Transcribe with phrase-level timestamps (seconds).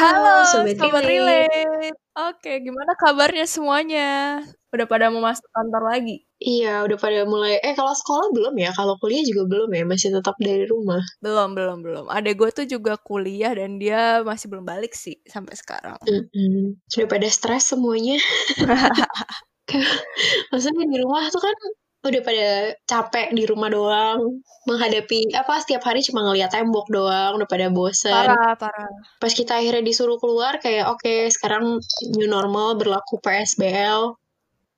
[0.00, 1.92] Halo, Sobat, Sobat Relate.
[2.16, 4.40] Oke, gimana kabarnya semuanya?
[4.72, 6.24] Udah pada mau masuk kantor lagi?
[6.40, 7.60] Iya, udah pada mulai.
[7.60, 8.72] Eh, kalau sekolah belum ya?
[8.72, 9.84] Kalau kuliah juga belum ya?
[9.84, 11.04] Masih tetap dari rumah?
[11.20, 12.04] Belum, belum, belum.
[12.08, 16.00] Adek gue tuh juga kuliah dan dia masih belum balik sih sampai sekarang.
[16.08, 16.64] Mm -hmm.
[16.88, 18.16] Sudah pada stres semuanya.
[20.50, 21.56] Maksudnya di rumah tuh kan
[22.00, 22.48] udah pada
[22.88, 28.12] capek di rumah doang menghadapi apa setiap hari cuma ngeliat tembok doang udah pada bosen.
[28.12, 28.88] Parah parah.
[29.20, 31.76] Pas kita akhirnya disuruh keluar kayak oke okay, sekarang
[32.16, 34.16] new normal berlaku PSBL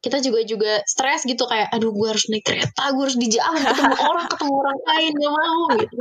[0.03, 3.63] kita juga juga stres gitu kayak aduh gue harus naik kereta gue harus di jalan
[3.63, 5.97] ketemu orang ketemu orang lain gak mau gitu.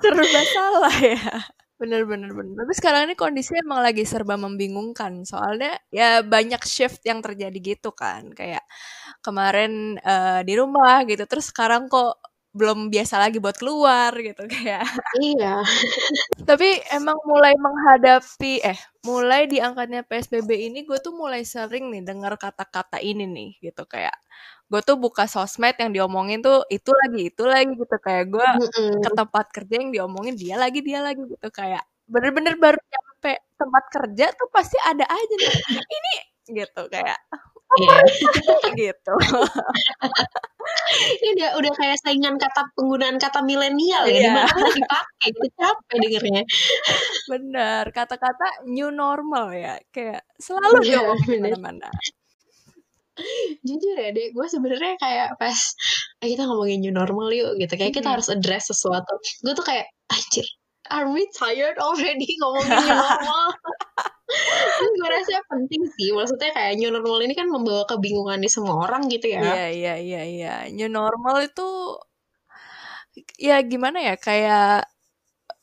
[0.00, 1.20] Serba salah ya
[1.80, 2.52] Bener bener bener.
[2.60, 5.24] Tapi sekarang ini kondisi emang lagi serba membingungkan.
[5.24, 8.28] Soalnya ya banyak shift yang terjadi gitu kan.
[8.36, 8.60] Kayak
[9.24, 11.24] kemarin uh, di rumah gitu.
[11.24, 12.20] Terus sekarang kok
[12.52, 14.84] belum biasa lagi buat keluar gitu kayak.
[15.24, 15.64] Iya.
[16.44, 22.36] Tapi emang mulai menghadapi eh mulai diangkatnya PSBB ini gue tuh mulai sering nih dengar
[22.36, 24.12] kata-kata ini nih gitu kayak
[24.70, 27.96] gue tuh buka sosmed yang diomongin tuh itu lagi itu lagi gitu.
[27.98, 29.02] Kayak gue mm-hmm.
[29.02, 31.48] ke tempat kerja yang diomongin dia lagi dia lagi gitu.
[31.50, 35.54] Kayak bener-bener baru nyampe tempat kerja tuh pasti ada aja nih.
[35.74, 36.14] Ini
[36.50, 37.18] gitu kayak
[37.82, 38.02] yeah.
[38.78, 39.14] gitu.
[41.18, 44.22] Ini udah udah kayak saingan kata penggunaan kata milenial ya yeah.
[44.22, 46.42] di mana dipakai itu capek dengernya.
[47.26, 49.74] Bener kata-kata new normal ya.
[49.90, 51.90] Kayak selalu yeah, diomongin mana-mana
[53.66, 55.58] jujur ya dek gue sebenarnya kayak pas
[56.22, 57.72] eh, kita ngomongin new normal yuk gitu.
[57.76, 59.18] Kayak kita harus address sesuatu.
[59.44, 60.46] Gue tuh kayak anjir
[60.90, 63.46] are we tired already ngomongin new normal?
[64.80, 69.06] Gue rasa penting sih maksudnya kayak new normal ini kan membawa kebingungan di semua orang
[69.08, 69.40] gitu ya.
[69.40, 70.54] Iya iya iya iya.
[70.74, 71.98] New normal itu
[73.38, 74.86] ya gimana ya kayak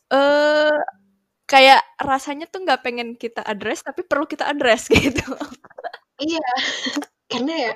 [0.07, 0.75] eh uh,
[1.47, 5.27] kayak rasanya tuh nggak pengen kita address tapi perlu kita address gitu.
[6.17, 6.49] Iya
[7.27, 7.73] karena ya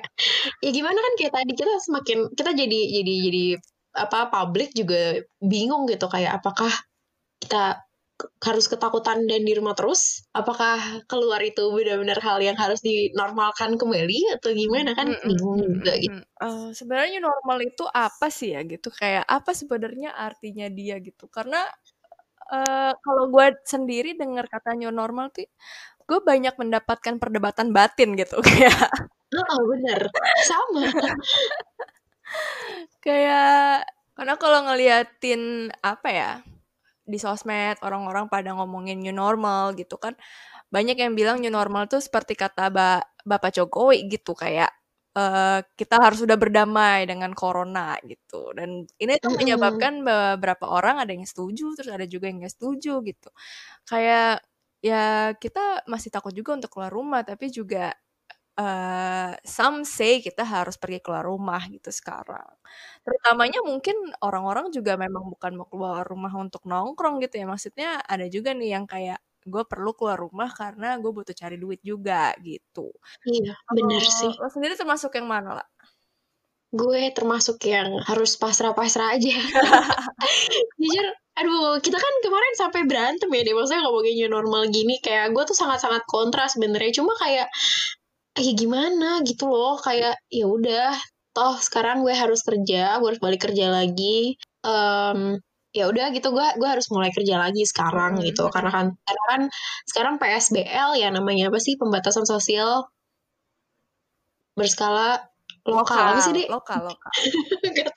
[0.64, 3.44] ya gimana kan kayak tadi kita semakin kita jadi jadi jadi
[3.92, 6.72] apa publik juga bingung gitu kayak apakah
[7.36, 7.84] kita
[8.42, 10.22] harus ketakutan dan di rumah terus?
[10.30, 14.94] Apakah keluar itu benar-benar hal yang harus dinormalkan kembali atau gimana?
[14.94, 16.22] Kan bingung juga gitu.
[16.38, 18.94] Uh, sebenarnya normal itu apa sih ya gitu?
[18.94, 21.26] Kayak apa sebenarnya artinya dia gitu?
[21.26, 21.66] Karena
[22.52, 25.48] uh, kalau gue sendiri dengar kata new normal tuh
[26.02, 28.90] gue banyak mendapatkan perdebatan batin gitu kayak
[29.40, 30.00] oh bener.
[30.44, 30.84] Sama.
[33.04, 36.32] Kayak karena kalau ngeliatin apa ya
[37.02, 40.14] di sosmed orang-orang pada ngomongin new normal gitu kan
[40.72, 44.72] banyak yang bilang new normal tuh seperti kata ba Bapak Jokowi gitu kayak
[45.16, 48.56] uh, kita harus sudah berdamai dengan corona gitu.
[48.56, 53.04] Dan ini tuh menyebabkan beberapa orang ada yang setuju terus ada juga yang nggak setuju
[53.04, 53.28] gitu.
[53.84, 54.42] Kayak
[54.82, 57.94] ya kita masih takut juga untuk keluar rumah tapi juga
[58.58, 62.48] uh, some say kita harus pergi keluar rumah gitu sekarang.
[63.04, 67.46] Terutamanya mungkin orang-orang juga memang bukan mau keluar rumah untuk nongkrong gitu ya.
[67.48, 71.82] Maksudnya ada juga nih yang kayak gue perlu keluar rumah karena gue butuh cari duit
[71.82, 72.94] juga gitu.
[73.26, 74.30] Iya, bener sih.
[74.38, 75.68] Lo sendiri termasuk yang mana lah?
[76.72, 79.36] Gue termasuk yang harus pasrah-pasrah aja.
[80.80, 83.52] Jujur, aduh, kita kan kemarin sampai berantem ya deh.
[83.52, 86.96] Maksudnya ngomongin new normal gini, kayak gue tuh sangat-sangat kontras sebenarnya.
[86.96, 87.52] Cuma kayak
[88.36, 89.20] ya gimana?
[89.26, 90.92] Gitu loh kayak ya udah
[91.32, 94.36] toh sekarang gue harus kerja gue harus balik kerja lagi.
[94.62, 95.40] Um,
[95.72, 98.24] ya udah gitu gue gue harus mulai kerja lagi sekarang hmm.
[98.28, 98.48] gitu.
[98.52, 99.42] Karena kan karena kan
[99.88, 102.88] sekarang PSBL ya namanya apa sih pembatasan sosial
[104.52, 105.32] berskala
[105.64, 107.12] lokal, lokal apa sih deh lokal lokal.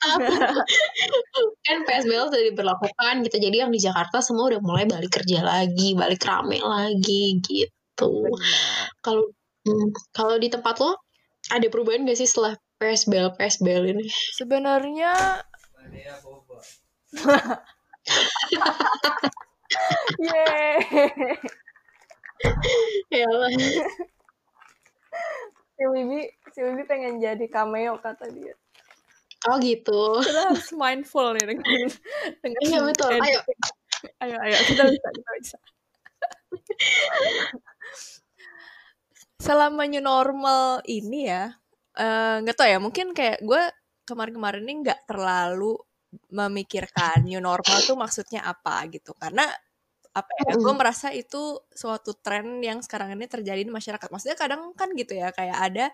[1.66, 5.92] Kan PSBL sudah diberlakukan gitu jadi yang di Jakarta semua udah mulai balik kerja lagi
[5.98, 8.30] balik rame lagi gitu.
[9.02, 9.24] Kalau
[9.66, 10.94] Hmm, kalau di tempat lo
[11.50, 14.06] ada perubahan gak sih setelah PSBL PSBL ini?
[14.38, 15.42] Sebenarnya
[20.22, 20.78] Yeay.
[23.18, 23.50] ya Allah.
[25.76, 26.20] si Wibi,
[26.54, 28.54] si Wibi pengen jadi cameo kata dia.
[29.50, 30.22] Oh gitu.
[30.22, 31.90] Kita harus mindful nih dengan
[32.42, 33.10] dengan Iya betul.
[33.18, 33.40] Ayo.
[34.22, 35.58] Ayo ayo kita bisa kita bisa
[39.46, 41.54] selama new normal ini ya
[41.94, 43.62] eh, nggak uh, tau ya mungkin kayak gue
[44.06, 45.78] kemarin-kemarin ini nggak terlalu
[46.32, 49.12] memikirkan new normal tuh maksudnya apa gitu.
[49.16, 49.44] Karena
[50.16, 54.08] apa ya gue merasa itu suatu tren yang sekarang ini terjadi di masyarakat.
[54.08, 55.86] Maksudnya kadang kan gitu ya kayak ada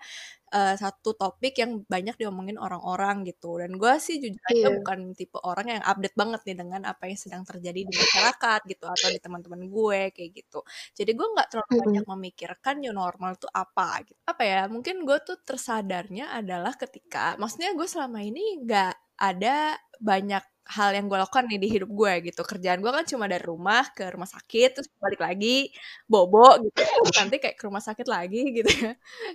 [0.53, 3.57] uh, satu topik yang banyak diomongin orang-orang gitu.
[3.61, 4.69] Dan gue sih jujur aja Iya.
[4.77, 8.85] bukan tipe orang yang update banget nih dengan apa yang sedang terjadi di masyarakat gitu
[8.87, 10.59] atau di teman-teman gue kayak gitu.
[10.97, 11.83] Jadi gue nggak terlalu Mm-mm.
[11.89, 14.19] banyak memikirkan new normal tuh apa gitu.
[14.29, 14.61] Apa ya?
[14.71, 21.11] Mungkin gue tuh tersadarnya adalah ketika, maksudnya gue selama ini nggak ada banyak hal yang
[21.11, 24.27] gue lakukan nih di hidup gue gitu kerjaan gue kan cuma dari rumah ke rumah
[24.27, 25.67] sakit terus balik lagi
[26.07, 28.93] bobo gitu terus nanti kayak ke rumah sakit lagi gitu ya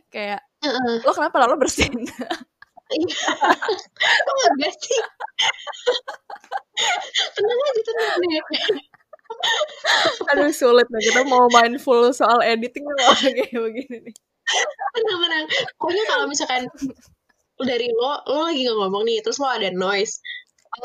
[0.09, 1.05] kayak Heeh.
[1.05, 1.93] lo kenapa lalu bersin
[2.89, 3.21] Iya.
[4.25, 5.01] Kok nggak bersih?
[7.37, 8.43] Tenang aja, tenang deh.
[10.33, 14.15] aduh sulit nih kita mau mindful soal editing loh kayak begini nih
[14.97, 15.45] tenang.
[15.77, 16.65] Pokoknya kalau misalkan
[17.67, 20.21] dari lo, lo lagi nggak ngomong nih, terus lo ada noise,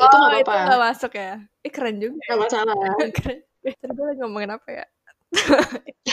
[0.00, 0.64] oh itu nggak itu apa-apa.
[0.66, 1.32] nggak masuk ya
[1.64, 2.74] ih keren juga Nggak masalah.
[3.16, 4.86] keren eh, tadi gue lagi ngomongin apa ya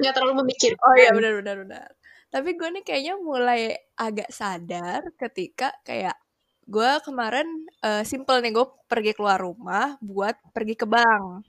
[0.00, 0.82] Nggak terlalu memikirkan.
[0.86, 1.88] Oh iya benar benar benar.
[2.32, 3.60] Tapi gue nih kayaknya mulai
[3.98, 6.16] agak sadar ketika kayak
[6.64, 7.48] gue kemarin
[7.84, 11.44] uh, simple nih gue pergi keluar rumah buat pergi ke bank.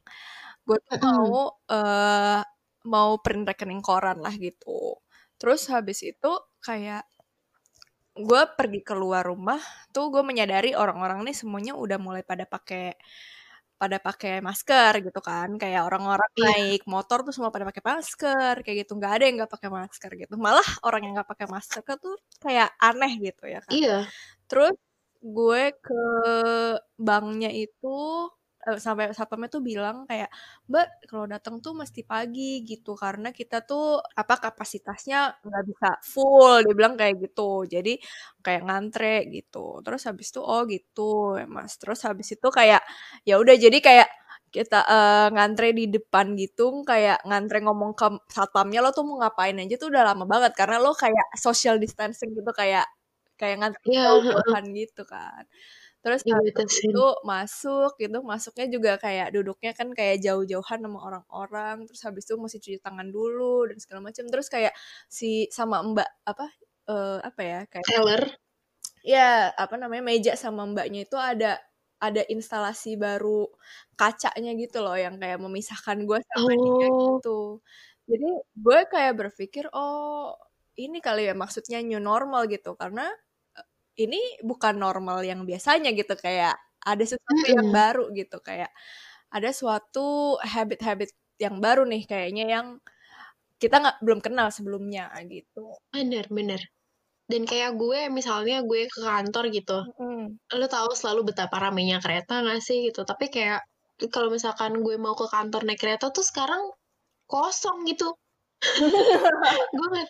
[0.67, 2.41] Gue tuh mau uh,
[2.87, 4.99] mau print rekening koran lah gitu.
[5.39, 7.07] Terus habis itu kayak
[8.13, 9.57] gue pergi keluar rumah
[9.93, 12.93] tuh gue menyadari orang-orang nih semuanya udah mulai pada pakai
[13.81, 16.45] pada pakai masker gitu kan kayak orang-orang Iya.
[16.45, 20.11] naik motor tuh semua pada pakai masker kayak gitu nggak ada yang nggak pakai masker
[20.21, 23.97] gitu malah orang yang nggak pakai masker tuh kayak aneh gitu ya kan Iya.
[24.47, 24.75] terus
[25.23, 26.01] gue ke
[26.99, 27.97] banknya itu
[28.79, 30.29] sampai satpamnya tuh bilang kayak
[30.69, 32.95] mbak kalau datang tuh mesti pagi gitu.
[32.97, 37.67] Karena kita tuh apa kapasitasnya nggak bisa full dia bilang kayak gitu.
[37.67, 37.99] Jadi
[38.45, 39.79] kayak ngantre gitu.
[39.85, 41.75] Terus habis itu oh gitu ya mas.
[41.81, 42.81] Terus habis itu kayak
[43.27, 44.09] ya udah jadi kayak
[44.53, 49.57] kita eh, ngantre di depan gitu kayak ngantre ngomong ke satpamnya lo tuh mau ngapain
[49.57, 49.75] aja?
[49.81, 50.51] Tuh udah lama banget.
[50.59, 52.85] Karena lo kayak social distancing gitu kayak
[53.39, 55.43] kayak ngantre Iya, jauh-jauhan gitu kan
[56.03, 56.91] terus Dibatasin.
[56.91, 62.35] itu masuk gitu masuknya juga kayak duduknya kan kayak jauh-jauhan sama orang-orang terus habis itu
[62.35, 64.73] mesti cuci tangan dulu dan segala macam terus kayak
[65.07, 66.45] si sama mbak apa
[66.91, 68.23] eh, apa ya kayak Teller.
[69.03, 71.59] ya apa namanya meja sama mbaknya itu ada
[72.03, 73.47] ada instalasi baru
[73.95, 77.19] kacanya gitu loh yang kayak memisahkan gue sama dia Oh.
[77.19, 77.39] gitu
[78.11, 78.29] jadi
[78.59, 80.35] gue kayak berpikir oh
[80.75, 83.07] ini kali ya maksudnya new normal gitu karena
[83.99, 88.71] ini bukan normal yang biasanya gitu kayak ada sesuatu yang baru gitu kayak
[89.33, 91.09] ada suatu habit-habit
[91.41, 92.67] yang baru nih kayaknya yang
[93.57, 96.61] kita nggak belum kenal sebelumnya gitu Bener, bener.
[97.23, 100.35] Dan kayak gue, misalnya gue ke kantor gitu, Mm-mm.
[100.59, 103.07] lo tahu selalu betapa ramainya kereta gak sih gitu.
[103.07, 103.63] Tapi kayak
[104.11, 106.59] kalau misalkan gue mau ke kantor naik kereta tuh sekarang
[107.31, 108.11] kosong gitu.
[109.77, 110.07] gue gak,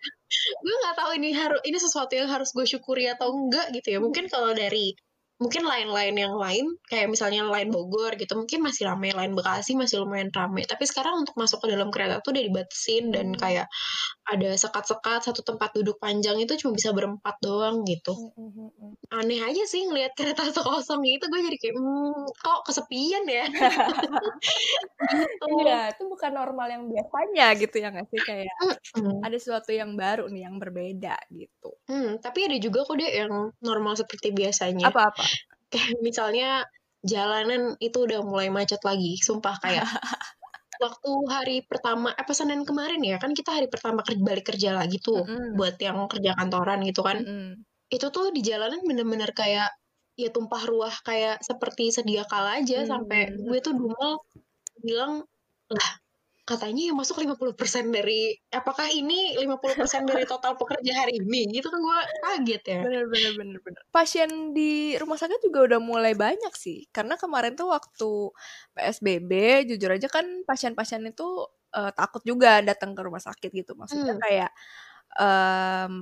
[0.63, 4.00] gue nggak tahu ini harus ini sesuatu yang harus gue syukuri atau enggak gitu ya.
[4.01, 4.95] Mungkin kalau dari
[5.43, 9.99] mungkin lain-lain yang lain kayak misalnya lain Bogor gitu mungkin masih ramai lain Bekasi masih
[10.01, 13.39] lumayan ramai tapi sekarang untuk masuk ke dalam kereta tuh udah dibatasin dan Hmm.
[13.43, 13.67] kayak
[14.29, 18.95] ada sekat-sekat satu tempat duduk panjang itu cuma bisa berempat doang gitu Mm-mm.
[19.11, 23.93] aneh aja sih ngelihat kereta kosong gitu gue jadi kayak hmm, kok kesepian ya gitu
[25.43, 28.47] Iya, itu bukan normal yang biasanya gitu ya nggak sih kayak
[29.25, 31.69] ada sesuatu yang baru nih yang berbeda gitu.
[31.89, 35.23] Hmm, tapi ada juga kok deh yang normal seperti biasanya Apa-apa?
[35.73, 36.69] Kayak misalnya
[37.03, 39.83] jalanan itu udah mulai macet lagi sumpah kayak
[40.83, 45.00] waktu hari pertama apa Senin kemarin ya kan kita hari pertama kerja balik kerja lagi
[45.00, 45.55] tuh Mm-mm.
[45.57, 47.59] buat yang kerja kantoran gitu kan Mm-mm.
[47.91, 49.69] itu tuh di jalanan bener-bener kayak
[50.13, 53.50] ya tumpah ruah kayak seperti sedia kala aja sampai Hmm.
[53.50, 54.21] gue tuh dumel
[54.83, 55.25] bilang
[55.74, 55.89] lah
[56.43, 61.79] katanya yang masuk 50% dari apakah ini 50% dari total pekerja hari ini gitu kan
[61.79, 63.81] gue kaget ya Bener bener bener bener.
[63.95, 66.83] Pasien di rumah sakit juga udah mulai banyak sih.
[66.91, 68.12] Karena kemarin tuh waktu
[68.75, 69.31] PSBB,
[69.71, 73.73] jujur aja kan pasien-pasien itu eh, takut juga datang ke rumah sakit gitu.
[73.79, 74.21] Maksudnya Hmm.
[74.21, 74.51] kayak
[75.19, 75.93] em,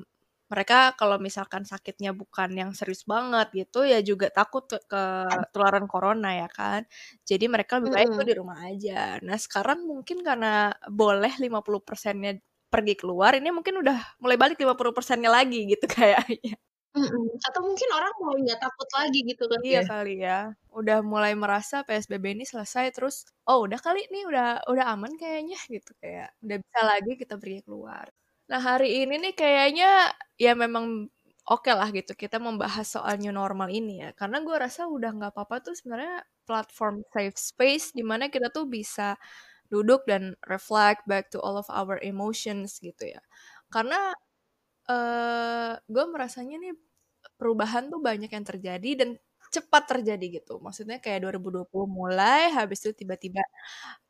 [0.52, 5.02] mereka kalau misalkan sakitnya bukan yang serius banget gitu ya juga takut ke
[5.42, 6.82] ketularan corona ya kan.
[7.30, 8.30] Jadi mereka lebih baik tuh Mm-mm.
[8.30, 9.18] di rumah aja.
[9.26, 12.32] Nah, sekarang mungkin karena boleh 50%-nya
[12.72, 16.56] pergi keluar, ini mungkin udah mulai balik 50%-nya lagi gitu kayaknya.
[16.96, 17.40] Mm-mm.
[17.48, 20.38] atau mungkin orang mulai nggak takut lagi gitu kan Iya ya kali ya.
[20.80, 23.16] Udah mulai merasa PSBB ini selesai terus
[23.50, 27.60] oh udah kali nih udah udah aman kayaknya gitu kayak udah bisa lagi kita pergi
[27.66, 28.06] keluar.
[28.52, 31.08] Nah, hari ini nih kayaknya ya memang
[31.48, 34.10] oke lah gitu kita membahas soal new normal ini ya.
[34.12, 38.68] Karena gue rasa udah nggak apa-apa tuh sebenarnya platform safe space di mana kita tuh
[38.68, 39.16] bisa
[39.72, 43.22] duduk dan reflect back to all of our emotions gitu ya.
[43.72, 44.12] Karena
[44.92, 46.74] uh, gue merasanya nih
[47.40, 49.10] perubahan tuh banyak yang terjadi dan
[49.52, 50.58] cepat terjadi gitu.
[50.64, 53.44] Maksudnya kayak 2020 mulai, habis itu tiba-tiba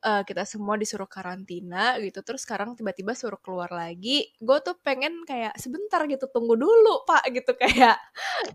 [0.06, 2.22] uh, kita semua disuruh karantina gitu.
[2.22, 4.30] Terus sekarang tiba-tiba suruh keluar lagi.
[4.38, 7.98] Gue tuh pengen kayak sebentar gitu, tunggu dulu pak gitu kayak.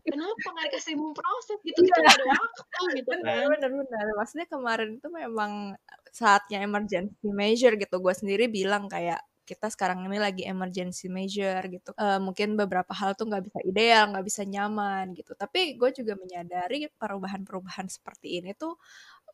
[0.07, 1.79] Kenapa nggak dikasih proses gitu?
[1.83, 2.11] Kita iya.
[2.15, 3.45] ada waktu gitu kan.
[3.51, 5.75] Bener, Maksudnya kemarin itu memang
[6.15, 7.99] saatnya emergency measure gitu.
[7.99, 11.95] Gue sendiri bilang kayak kita sekarang ini lagi emergency measure gitu.
[11.95, 15.33] Uh, mungkin beberapa hal tuh nggak bisa ideal, nggak bisa nyaman gitu.
[15.39, 18.75] Tapi gue juga menyadari perubahan-perubahan seperti ini tuh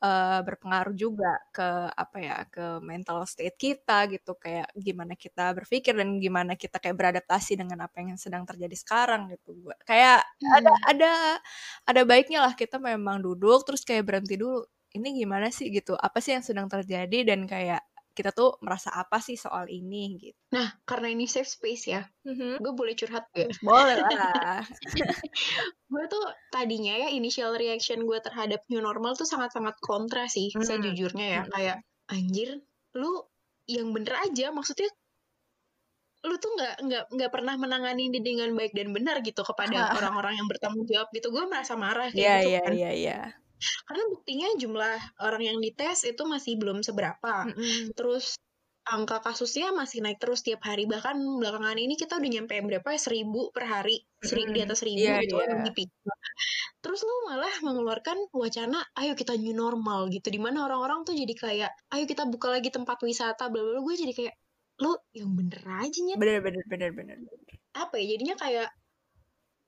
[0.02, 5.95] uh, berpengaruh juga ke apa ya ke mental state kita gitu kayak gimana kita berpikir
[5.95, 10.59] dan gimana kita kayak beradaptasi dengan apa yang sedang terjadi sekarang gitu gue kayak hmm.
[10.59, 11.12] ada ada
[11.87, 16.21] ada baiknya lah kita memang duduk terus kayak berhenti dulu ini gimana sih gitu apa
[16.21, 17.81] sih yang sedang terjadi dan kayak
[18.12, 20.37] kita tuh merasa apa sih soal ini gitu.
[20.52, 22.61] Nah, karena ini safe space ya, mm-hmm.
[22.61, 23.49] gue boleh curhat gak?
[23.66, 24.61] Boleh lah.
[25.92, 30.69] gue tuh tadinya ya initial reaction gue terhadap new normal tuh sangat-sangat kontra sih, mm-hmm.
[30.69, 31.40] sejujurnya ya.
[31.42, 31.52] Mm-hmm.
[31.57, 31.76] Kayak,
[32.12, 32.50] anjir,
[32.97, 33.25] lu
[33.64, 34.92] yang bener aja, maksudnya
[36.23, 40.38] lu tuh nggak nggak nggak pernah menangani ini dengan baik dan benar gitu kepada orang-orang
[40.38, 43.25] yang bertanggung jawab gitu gue merasa marah kayak yeah, gitu yeah, kan yeah, yeah
[43.87, 47.49] karena buktinya jumlah orang yang dites itu masih belum seberapa.
[47.49, 47.83] Mm -hmm.
[47.95, 48.37] terus
[48.83, 50.90] angka kasusnya masih naik terus tiap hari.
[50.90, 52.88] Bahkan belakangan ini kita udah nyampe berapa?
[52.90, 54.02] Ya seribu per hari.
[54.23, 55.66] Seri, di atas seribu yeah, gitu yeah.
[55.66, 55.87] di
[56.83, 60.31] terus lu malah mengeluarkan wacana ayo kita new normal gitu.
[60.31, 63.95] Di mana orang-orang tuh jadi kayak ayo kita buka lagi tempat wisata bla bla gue
[63.95, 64.35] jadi kayak
[64.83, 67.16] lu yang bener aja nya bener bener bener bener.
[67.78, 68.69] Apa ya jadinya kayak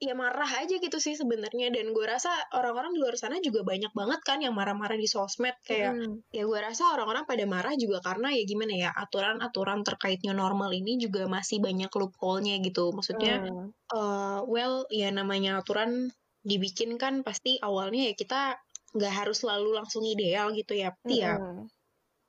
[0.03, 3.95] ya marah aja gitu sih sebenarnya dan gue rasa orang-orang di luar sana juga banyak
[3.95, 6.35] banget kan yang marah-marah di sosmed kayak hmm.
[6.35, 10.99] ya gue rasa orang-orang pada marah juga karena ya gimana ya aturan-aturan terkaitnya normal ini
[10.99, 13.71] juga masih banyak loophole-nya gitu maksudnya hmm.
[13.95, 16.11] uh, well ya namanya aturan
[16.43, 18.59] dibikin kan pasti awalnya ya kita
[18.99, 21.71] nggak harus selalu langsung ideal gitu ya pasti ya hmm.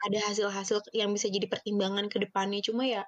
[0.06, 3.04] ada hasil-hasil yang bisa jadi pertimbangan ke depannya cuma ya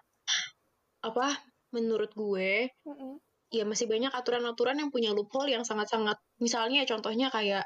[1.05, 7.31] apa menurut gue hmm ya masih banyak aturan-aturan yang punya loophole yang sangat-sangat misalnya contohnya
[7.31, 7.63] kayak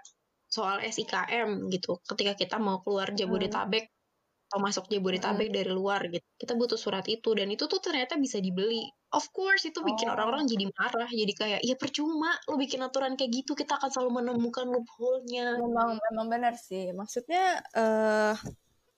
[0.51, 4.47] soal SIKM gitu ketika kita mau keluar Jabodetabek hmm.
[4.51, 5.57] atau masuk Jabodetabek hmm.
[5.57, 8.83] dari luar gitu kita butuh surat itu dan itu tuh ternyata bisa dibeli
[9.15, 10.13] of course itu bikin oh.
[10.13, 14.21] orang-orang jadi marah jadi kayak ya percuma lo bikin aturan kayak gitu kita akan selalu
[14.21, 18.35] menemukan loophole-nya memang memang benar sih maksudnya uh,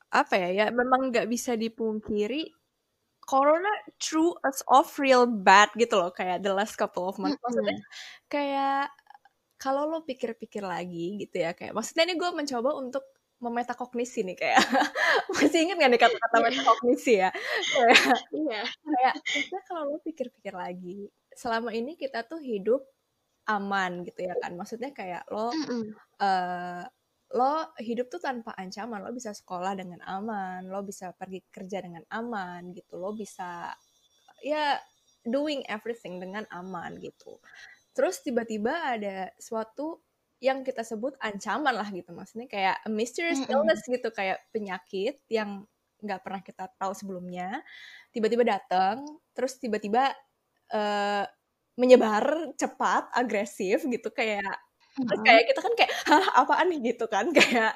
[0.10, 2.50] apa ya ya memang nggak bisa dipungkiri
[3.24, 7.40] corona true as of real bad gitu loh kayak the last couple of months.
[7.40, 7.80] Maksudnya
[8.28, 8.92] kayak
[9.58, 13.08] kalau lo pikir-pikir lagi gitu ya kayak maksudnya ini gue mencoba untuk
[13.44, 14.60] memetakognisi nih kayak
[15.36, 16.44] masih inget gak nih kata-kata iya.
[16.48, 17.30] metakognisi ya?
[17.76, 18.62] Kayak iya.
[18.68, 22.84] kayak maksudnya kalau lo pikir-pikir lagi selama ini kita tuh hidup
[23.48, 24.56] aman gitu ya kan?
[24.56, 26.84] Maksudnya kayak lo uh,
[27.34, 32.06] lo hidup tuh tanpa ancaman lo bisa sekolah dengan aman lo bisa pergi kerja dengan
[32.14, 33.74] aman gitu lo bisa
[34.46, 34.78] ya
[35.24, 37.40] doing everything dengan aman gitu.
[37.96, 40.04] Terus tiba-tiba ada suatu
[40.44, 45.64] yang kita sebut ancaman lah gitu maksudnya kayak a mysterious illness gitu kayak penyakit yang
[46.04, 47.64] nggak pernah kita tahu sebelumnya
[48.12, 50.12] tiba-tiba datang terus tiba-tiba
[50.76, 51.24] uh,
[51.80, 54.44] menyebar cepat agresif gitu kayak
[55.08, 57.26] Terus kayak kita kan kayak, "Hah, apaan nih?" gitu kan.
[57.36, 57.74] Kayak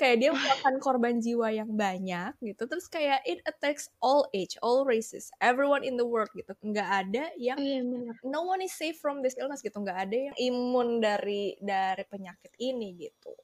[0.00, 2.62] kayak dia memakan korban jiwa yang banyak gitu.
[2.70, 6.52] Terus kayak it attacks all age, all races, everyone in the world gitu.
[6.64, 7.82] Nggak ada yang Iya,
[8.22, 9.74] no one is safe from this illness gitu.
[9.82, 13.34] Nggak ada yang imun dari dari penyakit ini gitu.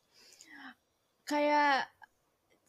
[1.26, 1.91] Kayak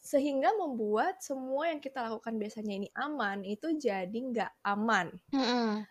[0.01, 5.13] sehingga membuat semua yang kita lakukan biasanya ini aman, itu jadi nggak aman.
[5.33, 5.87] -hmm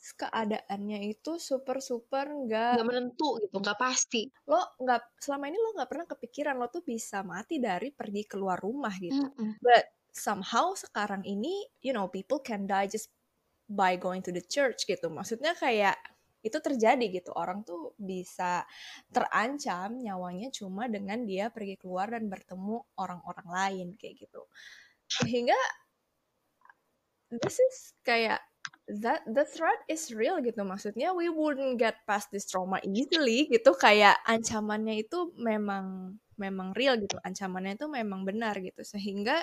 [0.00, 4.32] keadaannya itu super-super nggak nggak menentu gitu, nggak pasti.
[4.48, 8.56] Lo nggak selama ini lo nggak pernah kepikiran lo tuh bisa mati dari pergi keluar
[8.56, 9.20] rumah gitu.
[9.20, 9.50] Mm -mm.
[9.60, 13.12] But somehow sekarang ini, you know, people can die just
[13.70, 15.06] by going to the church gitu.
[15.12, 16.00] Maksudnya kayak
[16.40, 17.30] itu terjadi gitu.
[17.36, 18.64] Orang tuh bisa
[19.12, 24.42] terancam nyawanya cuma dengan dia pergi keluar dan bertemu orang-orang lain kayak gitu.
[25.06, 25.58] Sehingga
[27.30, 28.42] this is kayak
[28.98, 30.66] that the threat is real gitu.
[30.66, 33.70] Maksudnya we wouldn't get past this trauma easily gitu.
[33.78, 37.20] Kayak ancamannya itu memang memang real gitu.
[37.22, 38.82] Ancamannya itu memang benar gitu.
[38.82, 39.38] Sehingga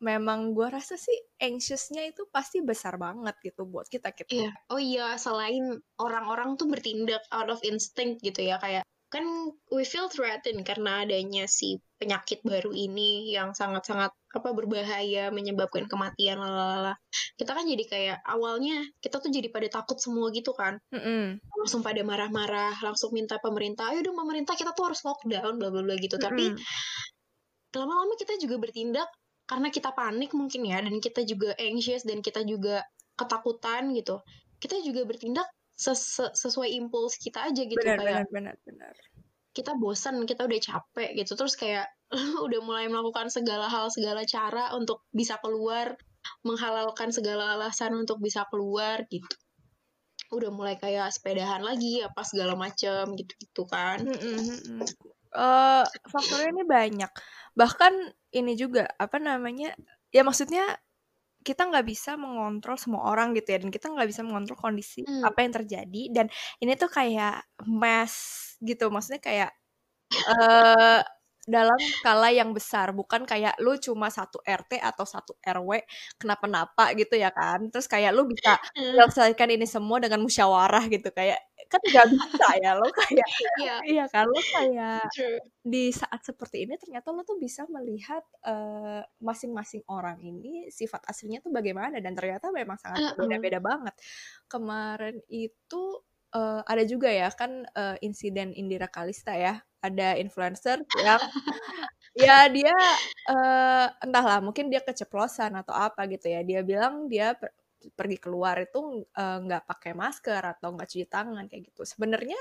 [0.00, 4.32] memang gue rasa sih anxiousnya itu pasti besar banget gitu buat kita kita.
[4.32, 4.50] Iya.
[4.72, 9.26] Oh iya selain orang-orang tuh bertindak out of instinct gitu ya kayak kan
[9.74, 16.38] we feel threatened karena adanya si penyakit baru ini yang sangat-sangat apa berbahaya menyebabkan kematian
[16.38, 16.94] lalala
[17.34, 21.42] kita kan jadi kayak awalnya kita tuh jadi pada takut semua gitu kan Mm-mm.
[21.58, 25.82] langsung pada marah-marah langsung minta pemerintah ayo dong pemerintah kita tuh harus lockdown bla bla
[25.82, 27.76] bla gitu tapi Mm-mm.
[27.82, 29.10] lama-lama kita juga bertindak
[29.50, 32.86] karena kita panik mungkin ya dan kita juga anxious dan kita juga
[33.18, 34.22] ketakutan gitu
[34.62, 38.94] kita juga bertindak ses- sesuai impuls kita aja gitu benar kayak benar benar benar.
[39.56, 41.88] kita bosan kita udah capek gitu terus kayak
[42.46, 45.96] udah mulai melakukan segala hal segala cara untuk bisa keluar
[46.44, 49.36] menghalalkan segala alasan untuk bisa keluar gitu.
[50.30, 54.04] Udah mulai kayak sepedahan lagi apa segala macem gitu gitu kan.
[54.04, 54.84] Mm-mm, mm-mm.
[55.30, 57.10] Eh, faktornya ini banyak.
[57.56, 57.92] Bahkan
[58.36, 59.74] ini juga apa namanya
[60.14, 60.78] ya maksudnya
[61.46, 65.22] kita nggak bisa mengontrol semua orang gitu ya dan kita nggak bisa mengontrol kondisi Hmm.
[65.24, 66.26] apa yang terjadi dan
[66.60, 68.14] ini tuh kayak mess
[68.60, 69.50] gitu maksudnya kayak
[70.28, 71.00] eh
[71.50, 75.82] dalam skala yang besar bukan kayak lu cuma satu RT atau satu RW
[76.16, 81.42] kenapa-napa gitu ya kan terus kayak lu bisa menyelesaikan ini semua dengan musyawarah gitu kayak
[81.70, 83.28] kan nggak bisa ya lo kayak
[83.62, 85.38] Iya, iya kan lo kayak true.
[85.62, 91.38] di saat seperti ini ternyata lo tuh bisa melihat eh, masing-masing orang ini sifat aslinya
[91.38, 93.14] tuh bagaimana dan ternyata memang sangat Uh-uh.
[93.14, 93.94] berbeda-beda banget.
[94.50, 95.82] Kemarin itu
[96.34, 101.20] eh, ada juga ya kan eh, insiden Indira Kalista ya, ada influencer yang
[102.16, 102.74] ya dia
[103.30, 106.40] eh, entahlah mungkin dia keceplosan atau apa gitu ya.
[106.46, 107.54] Dia bilang dia per-
[107.96, 111.82] pergi keluar itu eh, nggak pakai masker atau nggak cuci tangan kayak gitu.
[111.86, 112.38] Sebenarnya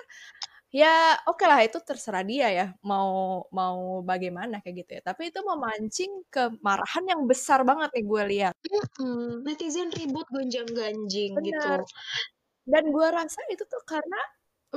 [0.70, 5.40] ya oke lah itu terserah dia ya mau mau bagaimana kayak gitu ya tapi itu
[5.42, 8.56] memancing kemarahan yang besar banget nih gue lihat
[9.46, 11.80] netizen ribut gonjang ganjing gitu bener
[12.72, 14.20] dan gue rasa itu tuh karena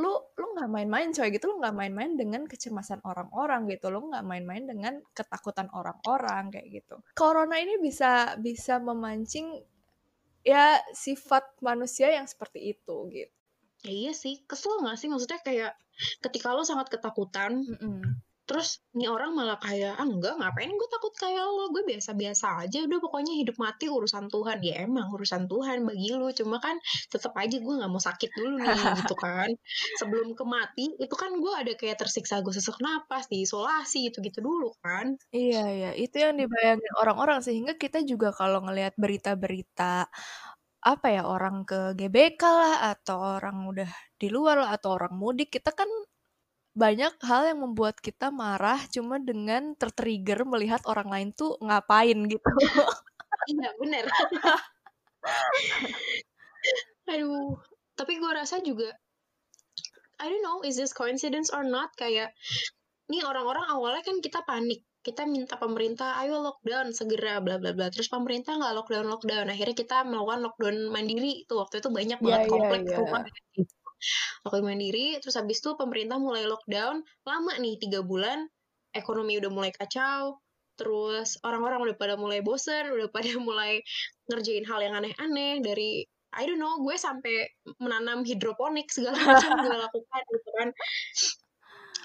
[0.01, 1.45] lu lu nggak main-main coy gitu.
[1.53, 3.93] Lu nggak main-main dengan kecemasan orang-orang gitu.
[3.93, 6.97] Lu nggak main-main dengan ketakutan orang-orang kayak gitu.
[7.13, 9.61] Corona ini bisa bisa memancing
[10.43, 13.35] ya sifat manusia yang seperti itu gitu.
[13.83, 15.11] Ya iya sih kesel gak sih?
[15.11, 15.73] Maksudnya kayak
[16.23, 18.23] ketika lo sangat ketakutan Mm-mm.
[18.43, 21.71] Terus nih orang malah kayak ah enggak ngapain gue takut kayak lo?
[21.71, 24.59] Gue biasa-biasa aja udah pokoknya hidup mati urusan Tuhan.
[24.61, 26.77] Ya emang urusan Tuhan bagi lo cuma kan
[27.09, 28.69] tetap aja gue nggak mau sakit dulu nih
[29.07, 29.51] gitu kan.
[30.03, 34.43] Sebelum ke mati itu kan gue ada kayak tersiksa gue sesak napas diisolasi gitu gitu
[34.43, 35.15] dulu kan.
[35.31, 40.11] Iya, iya, itu yang dibayangin orang-orang sehingga kita juga kalau ngelihat berita-berita
[40.83, 45.55] apa ya orang ke GBK lah atau orang udah di luar lah atau orang mudik
[45.55, 45.87] kita kan
[46.73, 52.49] banyak hal yang membuat kita marah cuma dengan tertrigger melihat orang lain tuh ngapain gitu.
[53.53, 54.05] iya bener.
[57.13, 57.61] Aduh
[57.93, 58.89] tapi gue rasa juga
[60.23, 61.93] I don't know is this coincidence or not?
[61.99, 62.33] Kayak
[63.13, 67.91] nih orang-orang awalnya kan kita panik kita minta pemerintah ayo lockdown segera bla bla bla.
[67.91, 69.51] Terus pemerintah nggak lockdown lockdown.
[69.51, 71.43] Akhirnya kita melakukan lockdown mandiri.
[71.51, 72.97] Tuh waktu itu banyak Iya, banget iya, komplek iya.
[73.03, 73.23] rumah
[74.47, 78.47] lockdown mandiri terus habis itu pemerintah mulai lockdown lama nih tiga bulan
[78.93, 80.43] ekonomi udah mulai kacau
[80.77, 83.81] terus orang-orang udah pada mulai bosen udah pada mulai
[84.29, 87.45] ngerjain hal yang aneh-aneh dari I don't know gue sampai
[87.77, 90.69] menanam hidroponik segala macam gue lakukan gitu kan.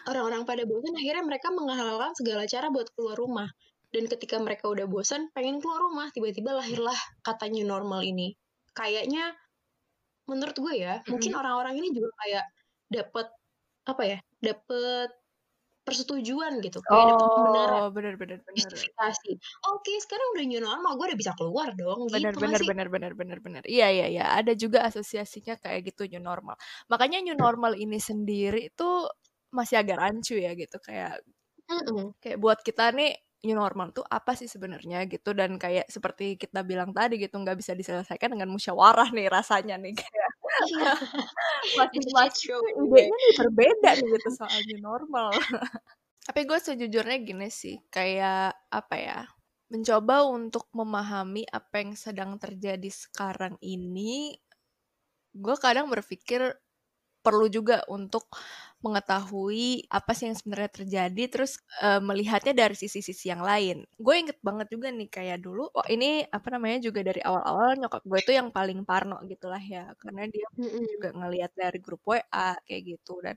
[0.07, 3.47] Orang-orang pada bosan akhirnya mereka menghalalkan segala cara buat keluar rumah.
[3.87, 8.35] Dan ketika mereka udah bosan pengen keluar rumah tiba-tiba lahirlah kata new normal ini.
[8.75, 9.31] Kayaknya
[10.29, 12.45] menurut gue ya mungkin orang-orang ini juga kayak
[12.91, 13.27] dapat
[13.91, 15.09] apa ya dapat
[15.87, 18.91] persetujuan gitu kayak dapat kebenaran Oh, bener bener bener.
[18.99, 19.29] justifikasi
[19.73, 22.69] oke sekarang udah new normal gue udah bisa keluar dong Bener gitu bener nggak sih
[22.69, 23.63] bener bener bener bener.
[23.67, 26.55] Iya iya iya, ada juga asosiasinya kayak gitu new normal.
[26.91, 29.11] Makanya new normal ini sendiri tuh
[29.51, 31.19] masih agak rancu ya gitu kayak
[31.69, 32.13] Mm-mm.
[32.21, 33.11] kayak buat kita nih
[33.47, 37.57] new normal tuh apa sih sebenarnya gitu dan kayak seperti kita bilang tadi gitu nggak
[37.61, 40.31] bisa diselesaikan dengan musyawarah nih rasanya nih kayak
[40.65, 40.91] Iya.
[41.77, 45.31] masing-masing idenya nih berbeda nih gitu soal new normal.
[46.27, 49.19] Tapi gue sejujurnya gini sih, kayak apa ya,
[49.71, 54.35] mencoba untuk memahami apa yang sedang terjadi sekarang ini,
[55.35, 56.51] gue kadang berpikir
[57.27, 58.31] perlu juga untuk
[58.85, 63.83] mengetahui apa sih yang sebenarnya terjadi, terus eh, melihatnya dari sisi-sisi yang lain.
[63.97, 68.03] Gue inget banget juga nih kayak dulu, oh ini apa namanya juga dari awal-awal nyokap
[68.05, 70.47] gue itu yang paling parno gitulah ya, karena dia
[70.93, 73.11] juga ngelihat dari grup WA kayak gitu.
[73.25, 73.35] Dan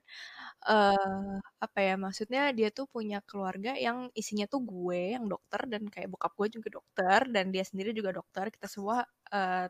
[0.68, 5.83] eh apa ya maksudnya dia tuh punya keluarga yang isinya tuh gue yang dokter dan
[5.92, 8.44] kayak bokap gue juga dokter dan dia sendiri juga dokter.
[8.55, 9.66] Kita semua eh,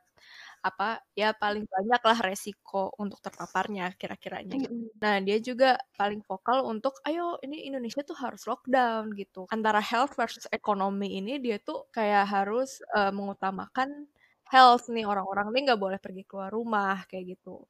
[0.60, 4.76] apa ya paling banyak lah resiko untuk terpaparnya kira-kiranya gitu.
[5.00, 9.48] Nah dia juga paling vokal untuk ayo ini Indonesia tuh harus lockdown gitu.
[9.48, 14.08] Antara health versus ekonomi ini dia tuh kayak harus uh, mengutamakan
[14.50, 17.62] health nih orang-orang nih nggak boleh pergi keluar rumah kayak gitu.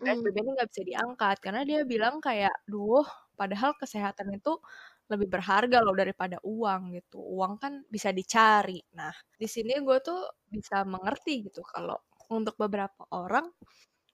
[0.00, 3.04] PSBB ini nggak bisa diangkat karena dia bilang kayak, duh,
[3.36, 4.56] padahal kesehatan itu
[5.08, 7.20] lebih berharga loh daripada uang gitu.
[7.20, 8.80] Uang kan bisa dicari.
[8.96, 11.96] Nah, di sini gue tuh bisa mengerti gitu kalau
[12.32, 13.48] untuk beberapa orang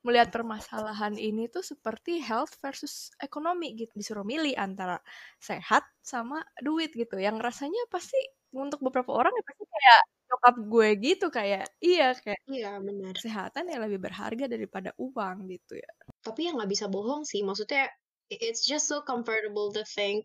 [0.05, 3.93] melihat permasalahan ini tuh seperti health versus ekonomi gitu.
[3.97, 5.01] Disuruh milih antara
[5.41, 7.17] sehat sama duit gitu.
[7.17, 8.21] Yang rasanya pasti
[8.55, 13.71] untuk beberapa orang ya pasti kayak nyokap gue gitu kayak iya kayak iya benar kesehatan
[13.71, 15.91] yang lebih berharga daripada uang gitu ya
[16.25, 17.91] tapi yang nggak bisa bohong sih maksudnya
[18.31, 20.25] it's just so comfortable to think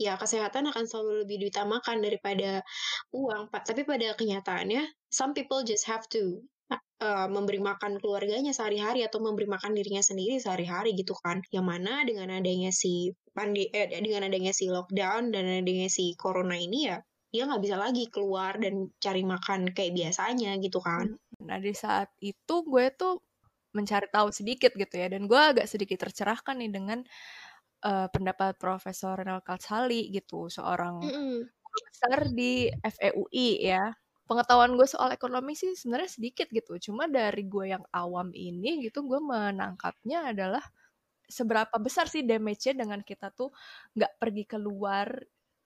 [0.00, 2.66] ya kesehatan akan selalu lebih diutamakan daripada
[3.14, 6.42] uang tapi pada kenyataannya some people just have to
[7.02, 12.06] uh, memberi makan keluarganya sehari-hari atau memberi makan dirinya sendiri sehari-hari gitu kan yang mana
[12.06, 17.02] dengan adanya si pandi eh, dengan adanya si lockdown dan adanya si corona ini ya
[17.32, 21.16] dia nggak bisa lagi keluar dan cari makan kayak biasanya gitu kan.
[21.40, 23.24] Nah di saat itu gue tuh
[23.72, 27.00] mencari tahu sedikit gitu ya dan gue agak sedikit tercerahkan nih dengan
[27.88, 31.38] uh, pendapat Profesor Renal Katsali gitu seorang mm -hmm.
[31.88, 33.96] besar di FEUI ya
[34.32, 39.04] pengetahuan gue soal ekonomi sih sebenarnya sedikit gitu cuma dari gue yang awam ini gitu
[39.04, 40.64] gue menangkapnya adalah
[41.28, 43.52] seberapa besar sih damage-nya dengan kita tuh
[43.92, 45.08] nggak pergi keluar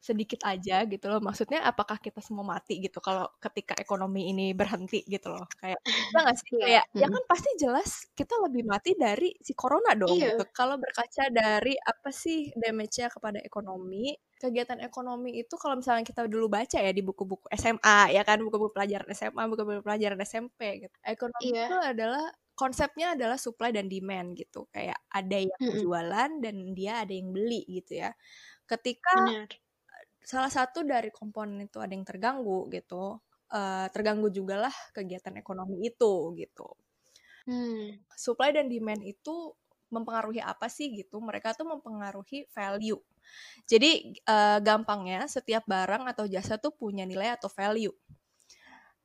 [0.06, 1.18] sedikit aja gitu loh.
[1.18, 5.50] Maksudnya apakah kita semua mati gitu kalau ketika ekonomi ini berhenti gitu loh.
[5.58, 7.00] Kayak kita nggak sih iya, kayak hmm.
[7.02, 10.38] ya kan pasti jelas kita lebih mati dari si corona dong iya.
[10.38, 10.46] gitu.
[10.54, 16.52] Kalau berkaca dari apa sih damage-nya kepada ekonomi, kegiatan ekonomi itu kalau misalnya kita dulu
[16.52, 20.96] baca ya di buku-buku SMA ya kan buku-buku pelajaran SMA, buku-buku pelajaran SMP gitu.
[21.00, 21.66] Ekonomi iya.
[21.68, 22.24] itu adalah
[22.56, 24.68] konsepnya adalah supply dan demand gitu.
[24.68, 25.80] Kayak ada yang mm -hmm.
[25.80, 28.12] jualan dan dia ada yang beli gitu ya.
[28.68, 29.48] Ketika Benar
[30.26, 33.22] salah satu dari komponen itu ada yang terganggu gitu
[33.54, 36.66] uh, terganggu juga lah kegiatan ekonomi itu gitu
[37.46, 38.10] hmm.
[38.10, 39.54] supply dan demand itu
[39.94, 42.98] mempengaruhi apa sih gitu mereka tuh mempengaruhi value
[43.66, 47.94] jadi uh, gampangnya setiap barang atau jasa tuh punya nilai atau value.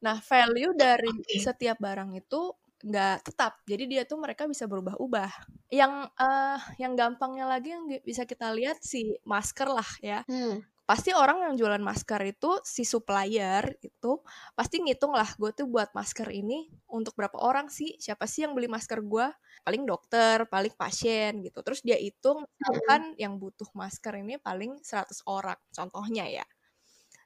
[0.02, 2.42] Nah value dari setiap barang itu
[2.82, 5.32] nggak tetap jadi dia tuh mereka bisa berubah-ubah.
[5.70, 10.26] Yang uh, yang gampangnya lagi yang bisa kita lihat si masker lah ya.
[10.26, 14.20] Hmm pasti orang yang jualan masker itu si supplier itu
[14.52, 17.96] pasti ngitung lah gue tuh buat masker ini untuk berapa orang sih?
[17.96, 19.24] Siapa sih yang beli masker gue
[19.64, 21.64] paling dokter paling pasien gitu.
[21.64, 26.46] Terus dia hitung misalkan yang butuh masker ini paling 100 orang contohnya ya.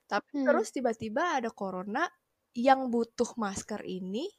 [0.05, 0.45] Tapi hmm.
[0.45, 2.05] terus tiba-tiba ada corona
[2.53, 4.29] yang butuh masker ini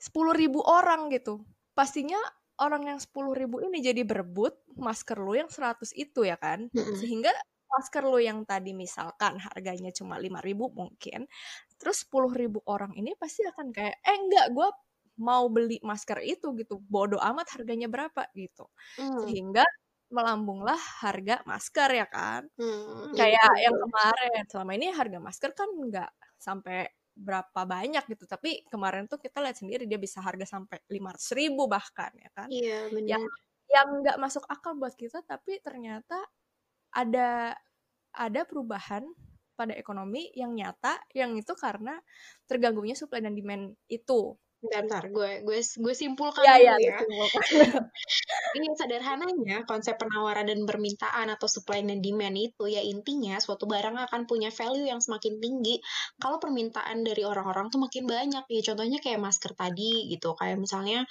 [0.00, 1.44] 10.000 orang gitu.
[1.76, 2.16] Pastinya
[2.64, 6.72] orang yang 10.000 ini jadi berebut masker lu yang 100 itu ya kan?
[6.72, 6.96] Hmm.
[6.96, 7.28] sehingga
[7.78, 11.26] masker lo yang tadi misalkan harganya cuma 5000 mungkin,
[11.80, 14.68] terus 10.000 orang ini pasti akan kayak, "Eh enggak, gue
[15.20, 18.66] mau beli masker itu gitu, bodoh amat harganya berapa," gitu.
[18.98, 19.30] Hmm.
[19.30, 19.64] Sehingga
[20.12, 22.48] melambunglah harga masker ya kan.
[22.58, 28.24] Hmm, kayak iya, yang kemarin, selama ini harga masker kan nggak sampai berapa banyak gitu,
[28.30, 32.48] tapi kemarin tuh kita lihat sendiri dia bisa harga sampai 500 ribu bahkan ya kan.
[32.48, 33.10] Iya, benar.
[33.10, 33.24] Yang
[33.72, 36.22] yang nggak masuk akal buat kita, tapi ternyata
[36.94, 37.54] ada
[38.14, 39.06] ada perubahan
[39.54, 42.00] pada ekonomi yang nyata yang itu karena
[42.48, 44.40] terganggunya supply dan demand itu.
[44.60, 46.96] Bentar, bentar, gue gue gue simpulkan ya, dulu ya.
[47.00, 47.00] ya.
[48.60, 53.96] Ini sederhananya konsep penawaran dan permintaan atau supply dan demand itu ya intinya suatu barang
[53.96, 55.80] akan punya value yang semakin tinggi
[56.20, 58.44] kalau permintaan dari orang-orang tuh makin banyak.
[58.52, 60.36] Ya contohnya kayak masker tadi gitu.
[60.36, 61.08] Kayak misalnya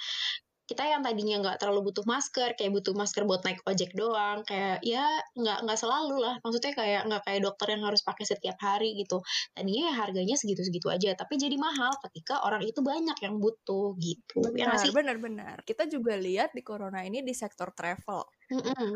[0.70, 4.78] kita yang tadinya nggak terlalu butuh masker kayak butuh masker buat naik ojek doang kayak
[4.86, 5.02] ya
[5.34, 6.38] nggak nggak selalu lah.
[6.46, 9.18] Maksudnya kayak nggak kayak dokter yang harus pakai setiap hari gitu.
[9.50, 13.98] Tadinya ya harganya segitu segitu aja tapi jadi mahal ketika orang itu banyak yang butuh
[13.98, 14.46] gitu.
[14.54, 18.22] Ya benar ya benar benar kita juga lihat di corona ini di sektor travel.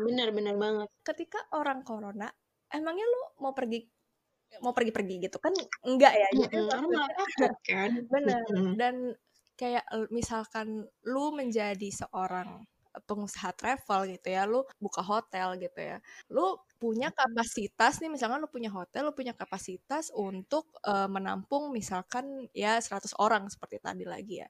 [0.07, 0.89] Benar benar banget.
[1.03, 2.31] Ketika orang corona
[2.71, 3.83] emangnya lu mau pergi
[4.63, 5.43] mau pergi-pergi gitu?
[5.43, 5.51] Kan
[5.83, 7.51] enggak ya jadi mm -hmm.
[7.67, 7.91] kan.
[8.07, 8.41] Benar.
[8.47, 8.73] Mm -hmm.
[8.79, 8.95] dan
[9.55, 12.63] kayak misalkan lu menjadi seorang
[13.03, 15.97] pengusaha travel gitu ya, lu buka hotel gitu ya.
[16.31, 22.47] Lu punya kapasitas nih misalkan lu punya hotel, lu punya kapasitas untuk uh, menampung misalkan
[22.55, 24.49] ya 100 orang seperti tadi lagi ya.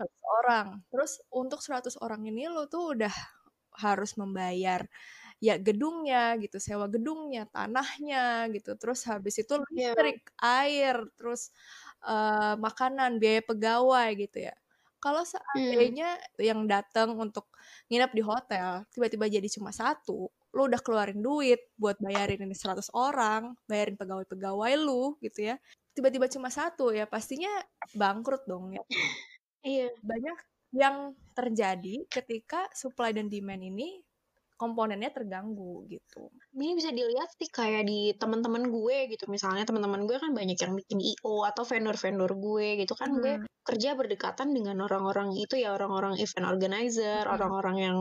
[0.00, 0.08] 100
[0.44, 0.66] orang.
[0.88, 3.12] Terus untuk 100 orang ini lu tuh udah
[3.76, 4.88] harus membayar
[5.36, 8.72] ya gedungnya gitu, sewa gedungnya, tanahnya gitu.
[8.80, 9.92] Terus habis itu iya.
[9.92, 10.64] listrik, yeah.
[10.64, 11.52] air, terus
[12.04, 14.54] uh, makanan, biaya pegawai gitu ya.
[15.00, 15.32] Kalau Hmm.
[15.38, 17.46] seandainya yang datang untuk
[17.92, 22.88] nginep di hotel, tiba-tiba jadi cuma satu, lu udah keluarin duit buat bayarin ini 100
[22.96, 25.60] orang, bayarin pegawai-pegawai lu gitu ya.
[25.92, 27.52] Tiba-tiba cuma satu ya pastinya
[27.92, 28.84] bangkrut dong ya.
[29.66, 29.90] Iya.
[30.00, 30.38] Banyak
[30.76, 34.05] yang terjadi ketika supply dan demand ini
[34.56, 36.32] komponennya terganggu gitu.
[36.56, 39.28] Ini bisa dilihat sih kayak di teman-teman gue gitu.
[39.28, 43.46] Misalnya teman-teman gue kan banyak yang bikin IO atau vendor-vendor gue gitu kan gue Hmm.
[43.68, 47.34] kerja berdekatan dengan orang-orang itu ya orang-orang event organizer, Hmm.
[47.36, 47.98] orang-orang yang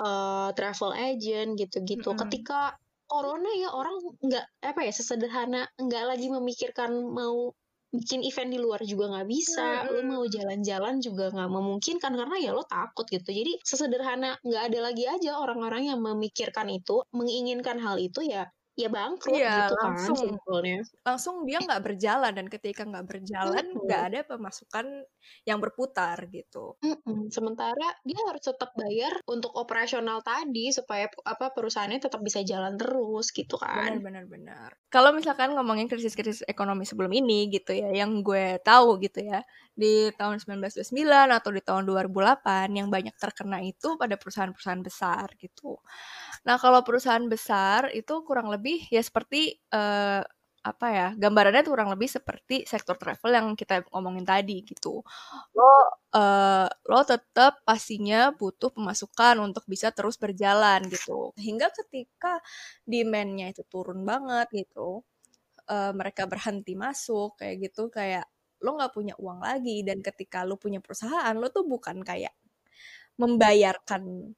[0.00, 2.10] eh, travel agent gitu-gitu.
[2.16, 2.20] Hmm.
[2.24, 2.72] Ketika
[3.04, 7.52] corona ya orang nggak apa ya sesederhana nggak lagi memikirkan mau
[7.92, 10.32] bikin event di luar juga nggak bisa, lu mau Hmm.
[10.36, 13.30] jalan-jalan juga nggak memungkinkan karena ya lo takut gitu.
[13.38, 18.46] Jadi sesederhana nggak ada lagi aja orang-orang yang memikirkan itu, menginginkan hal itu ya
[18.82, 20.78] ya bangkrut Iya, gitu kan langsung simpelnya.
[21.06, 24.10] langsung dia nggak berjalan dan ketika nggak berjalan nggak Mm-mm.
[24.12, 24.86] ada pemasukan
[25.48, 26.76] yang berputar gitu.
[26.84, 27.28] Mm-mm.
[27.36, 33.26] Sementara dia harus tetap bayar untuk operasional tadi supaya apa perusahaannya tetap bisa jalan terus
[33.38, 33.92] gitu kan.
[33.92, 34.70] Benar, benar, benar.
[34.90, 39.38] Kalau misalkan ngomongin krisis-krisis ekonomi sebelum ini gitu ya, yang gue tahu gitu ya,
[39.80, 45.80] di tahun 1929 atau di tahun 2008 yang banyak terkena itu pada perusahaan-perusahaan besar gitu.
[46.46, 50.22] Nah, kalau perusahaan besar itu kurang lebih ya seperti eh,
[50.60, 55.00] apa ya, gambarannya tuh kurang lebih seperti sektor travel yang kita ngomongin tadi gitu.
[55.56, 55.72] Lo
[56.16, 61.32] eh, lo tetap pastinya butuh pemasukan untuk bisa terus berjalan gitu.
[61.40, 62.40] Sehingga ketika
[62.84, 65.00] demand-nya itu turun banget gitu,
[65.70, 68.26] eh, mereka berhenti masuk kayak gitu, kayak
[68.64, 72.34] lo nggak punya uang lagi dan ketika lo punya perusahaan, lo tuh bukan kayak
[73.20, 74.34] membayarkan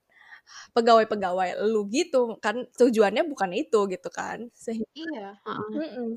[0.74, 5.28] pegawai-pegawai lu gitu kan tujuannya bukan itu gitu kan sehingga Iya.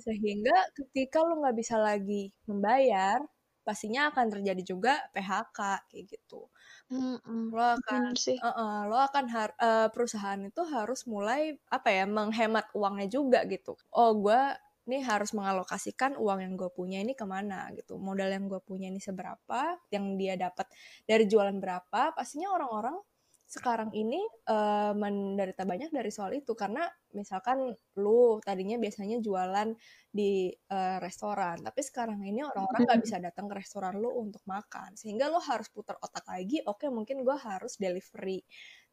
[0.06, 3.20] sehingga ketika lu nggak bisa lagi membayar
[3.66, 6.50] pastinya akan terjadi juga PHK kayak gitu
[6.92, 7.50] Mm-mm.
[7.56, 8.38] lo akan sih.
[8.38, 13.74] uh-uh, lo akan har- uh, perusahaan itu harus mulai apa ya menghemat uangnya juga gitu
[13.96, 14.42] oh gue
[14.86, 17.98] nih harus mengalokasikan uang yang gue punya ini ke mana gitu.
[17.98, 20.70] Modal yang gue punya ini seberapa yang dia dapat
[21.10, 22.98] dari jualan berapa pastinya orang-orang
[23.46, 24.18] sekarang ini
[24.50, 26.58] uh, menderita banyak dari soal itu.
[26.58, 29.74] Karena misalkan lu tadinya biasanya jualan
[30.10, 34.98] di uh, restoran tapi sekarang ini orang-orang nggak bisa datang ke restoran lu untuk makan.
[34.98, 38.42] Sehingga lu harus putar otak lagi oke mungkin gue harus delivery.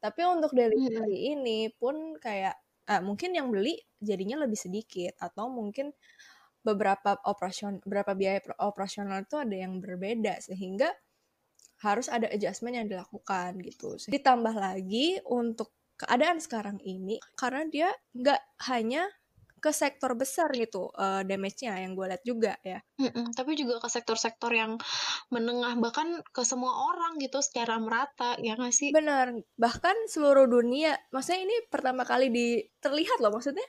[0.01, 2.57] Tapi untuk delivery ini pun kayak
[2.89, 5.93] ah, mungkin yang beli jadinya lebih sedikit atau mungkin
[6.63, 10.91] beberapa operasion berapa biaya operasional itu ada yang berbeda sehingga
[11.83, 13.99] harus ada adjustment yang dilakukan gitu.
[14.07, 19.07] Ditambah lagi untuk keadaan sekarang ini karena dia nggak hanya
[19.63, 22.83] ke sektor besar gitu uh, damage-nya yang gue lihat juga ya.
[22.99, 24.75] Mm-mm, tapi juga ke sektor-sektor yang
[25.31, 28.91] menengah bahkan ke semua orang gitu secara merata ya nggak sih?
[28.91, 30.99] Benar, bahkan seluruh dunia.
[31.15, 33.65] Maksudnya ini pertama kali di terlihat loh maksudnya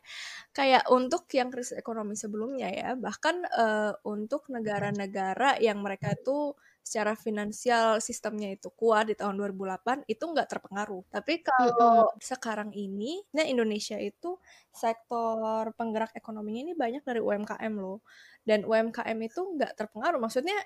[0.50, 7.16] kayak untuk yang krisis ekonomi sebelumnya ya, bahkan uh, untuk negara-negara yang mereka tuh secara
[7.16, 11.08] finansial sistemnya itu kuat di tahun 2008 itu nggak terpengaruh.
[11.08, 12.20] Tapi kalau mm-hmm.
[12.20, 14.36] sekarang ini, nah Indonesia itu
[14.76, 18.04] sektor penggerak ekonominya ini banyak dari UMKM loh.
[18.44, 20.20] Dan UMKM itu nggak terpengaruh.
[20.20, 20.60] Maksudnya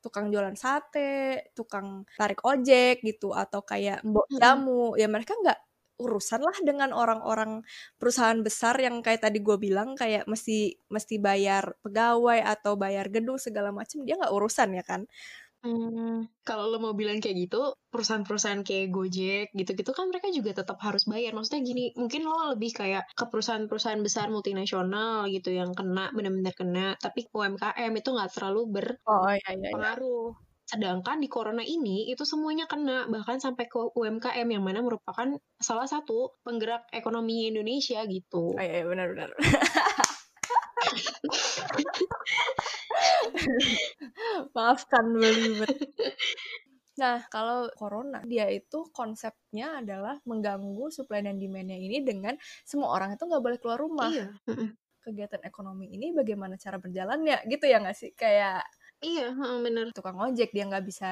[0.00, 5.00] tukang jualan sate, tukang tarik ojek gitu, atau kayak mbok jamu, mm-hmm.
[5.04, 5.58] ya mereka nggak
[5.96, 7.64] urusan lah dengan orang-orang
[8.00, 13.40] perusahaan besar yang kayak tadi gue bilang kayak mesti mesti bayar pegawai atau bayar gedung
[13.40, 15.08] segala macam dia nggak urusan ya kan
[15.66, 17.56] Hmm, kalau lo mau bilang kayak gitu,
[17.90, 21.30] perusahaan-perusahaan kayak Gojek gitu-gitu kan mereka juga tetap harus bayar.
[21.34, 26.86] Maksudnya gini, mungkin lo lebih kayak ke perusahaan-perusahaan besar multinasional gitu yang kena benar-benar kena,
[27.02, 29.02] tapi UMKM itu nggak terlalu berpengaruh.
[29.06, 29.86] Oh, iya, iya, iya.
[30.66, 35.86] Sedangkan di corona ini itu semuanya kena bahkan sampai ke UMKM yang mana merupakan salah
[35.86, 38.58] satu penggerak ekonomi Indonesia gitu.
[38.58, 39.30] Oh iya, benar-benar.
[44.58, 45.70] Maafkan belibet.
[46.96, 53.12] Nah, kalau corona, dia itu konsepnya adalah mengganggu supply dan demand-nya ini dengan semua orang
[53.14, 54.08] itu nggak boleh keluar rumah.
[54.08, 54.32] Iya.
[55.04, 58.10] Kegiatan ekonomi ini bagaimana cara berjalannya, gitu ya nggak sih?
[58.16, 58.64] Kayak
[59.04, 59.22] Iya,
[59.64, 59.86] bener.
[59.96, 61.06] Tukang ojek dia nggak bisa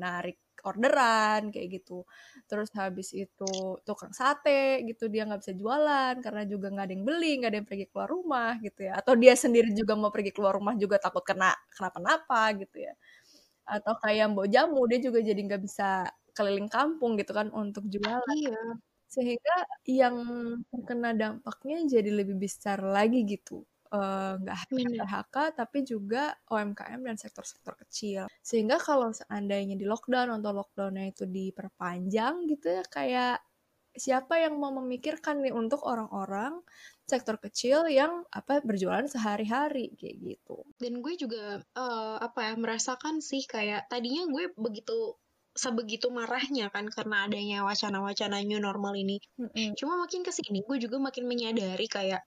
[0.00, 1.92] narik orderan kayak gitu.
[2.48, 3.44] Terus habis itu
[3.86, 4.50] tukang sate
[4.88, 7.84] gitu dia nggak bisa jualan karena juga nggak ada yang beli, nggak ada yang pergi
[7.92, 8.92] keluar rumah gitu ya.
[9.00, 12.92] Atau dia sendiri juga mau pergi keluar rumah juga takut kena kenapa-napa gitu ya.
[13.68, 15.84] Atau kayak mbok jamu dia juga jadi nggak bisa
[16.36, 18.24] keliling kampung gitu kan untuk jualan.
[18.36, 18.56] Iya.
[19.14, 19.54] Sehingga
[19.88, 20.16] yang
[20.72, 24.98] terkena dampaknya jadi lebih besar lagi gitu eh, nggak hanya Bener.
[25.06, 28.30] PHK tapi juga UMKM dan sektor-sektor kecil.
[28.42, 33.36] Sehingga kalau seandainya di lockdown atau lockdownnya itu diperpanjang gitu ya kayak
[33.90, 36.62] siapa yang mau memikirkan nih untuk orang-orang
[37.10, 40.62] sektor kecil yang apa berjualan sehari-hari kayak gitu.
[40.78, 45.18] Dan gue juga uh, apa ya merasakan sih kayak tadinya gue begitu
[45.50, 49.18] sebegitu marahnya kan karena adanya wacana-wacana new normal ini.
[49.42, 49.74] Mm-mm.
[49.74, 52.22] Cuma makin ke sini gue juga makin menyadari kayak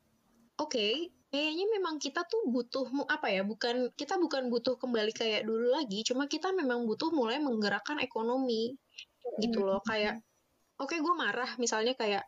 [0.60, 5.50] oke okay, kayaknya memang kita tuh butuh apa ya bukan kita bukan butuh kembali kayak
[5.50, 8.78] dulu lagi cuma kita memang butuh mulai menggerakkan ekonomi
[9.42, 9.82] gitu loh.
[9.82, 10.22] Kayak
[10.78, 12.22] oke okay, gue marah misalnya kayak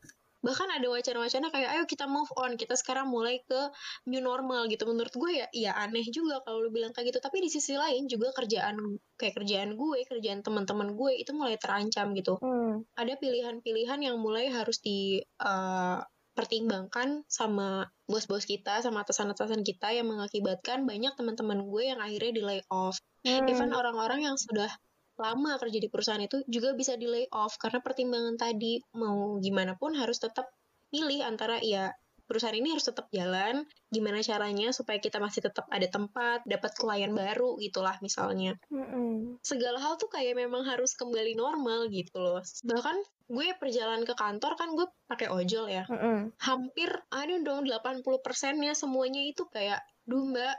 [0.46, 3.62] bahkan ada wacana-wacana kayak ayo kita move on kita sekarang mulai ke
[4.10, 4.89] new normal gitu.
[4.89, 7.22] Menurut gue ya ya aneh juga kalau lu bilang kayak gitu.
[7.22, 8.78] Tapi di sisi lain juga kerjaan
[9.22, 12.41] kayak kerjaan gue kerjaan teman-teman gue itu mulai terancam gitu.
[12.41, 12.82] Hmm.
[12.98, 16.02] ada pilihan-pilihan yang mulai harus di uh,
[16.36, 22.43] pertimbangkan sama bos-bos kita sama atasan-atasan kita yang mengakibatkan banyak teman-teman gue yang akhirnya di
[22.43, 23.48] lay off hmm.
[23.48, 24.67] even orang-orang yang sudah
[25.15, 29.80] lama kerja di perusahaan itu juga bisa di lay off karena pertimbangan tadi mau gimana
[29.80, 30.52] pun harus tetap
[30.91, 31.95] pilih antara ya
[32.26, 37.14] perusahaan ini harus tetap jalan gimana caranya supaya kita masih tetap ada tempat dapat klien
[37.14, 39.40] baru gitulah misalnya mm-hmm.
[39.46, 44.54] segala hal tuh kayak memang harus kembali normal gitu loh bahkan gue perjalanan ke kantor
[44.58, 46.38] kan gue pakai ojol ya mm-hmm.
[46.42, 50.58] hampir ada dong 80 persennya semuanya itu kayak duh mbak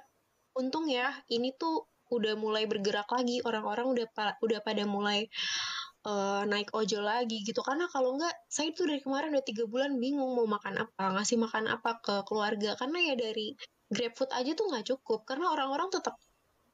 [0.57, 5.27] untung ya ini tuh udah mulai bergerak lagi orang-orang udah pa udah pada mulai
[6.07, 7.61] uh, naik ojol lagi gitu.
[7.67, 11.37] Karena kalau enggak saya tuh dari kemarin udah tiga bulan bingung mau makan apa ngasih
[11.43, 12.79] makan apa ke keluarga.
[12.79, 13.53] Karena ya dari
[13.91, 15.27] GrabFood aja tuh nggak cukup.
[15.27, 16.15] Karena orang-orang tetap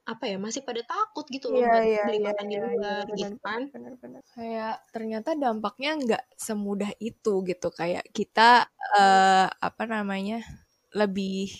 [0.03, 2.63] apa ya masih pada takut gitu loh yeah, buat yeah, beli yeah, makan di iya,
[2.67, 3.61] luar yeah, gitu kan.
[3.71, 4.21] bener, bener.
[4.35, 7.69] kayak ternyata dampaknya nggak semudah itu gitu.
[7.71, 8.67] Kayak kita
[8.99, 10.43] uh, apa namanya
[10.99, 11.55] lebih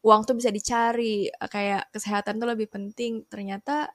[0.00, 1.28] uang tuh bisa dicari.
[1.28, 3.28] Kayak kesehatan tuh lebih penting.
[3.28, 3.92] Ternyata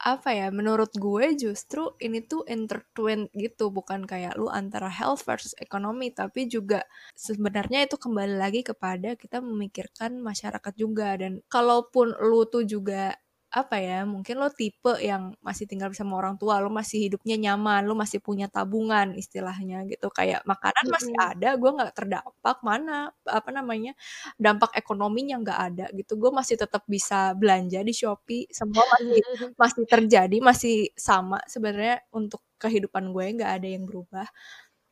[0.00, 5.54] apa ya menurut gue justru ini tuh intertwined gitu bukan kayak lu antara health versus
[5.56, 6.82] ekonomi tapi juga
[7.14, 11.16] sebenarnya itu kembali lagi kepada kita memikirkan masyarakat juga.
[11.16, 13.14] Dan kalaupun lu tuh juga
[13.54, 17.86] apa ya mungkin lo tipe yang masih tinggal bersama orang tua lo masih hidupnya nyaman
[17.86, 20.10] lo masih punya tabungan istilahnya gitu.
[20.10, 23.94] Kayak makanan masih ada gue nggak terdampak mana apa namanya
[24.42, 26.18] dampak ekonominya nggak ada gitu.
[26.18, 29.22] Gue masih tetap bisa belanja di shopee semua masih
[29.62, 34.26] masih terjadi masih sama sebenarnya untuk kehidupan gue nggak ada yang berubah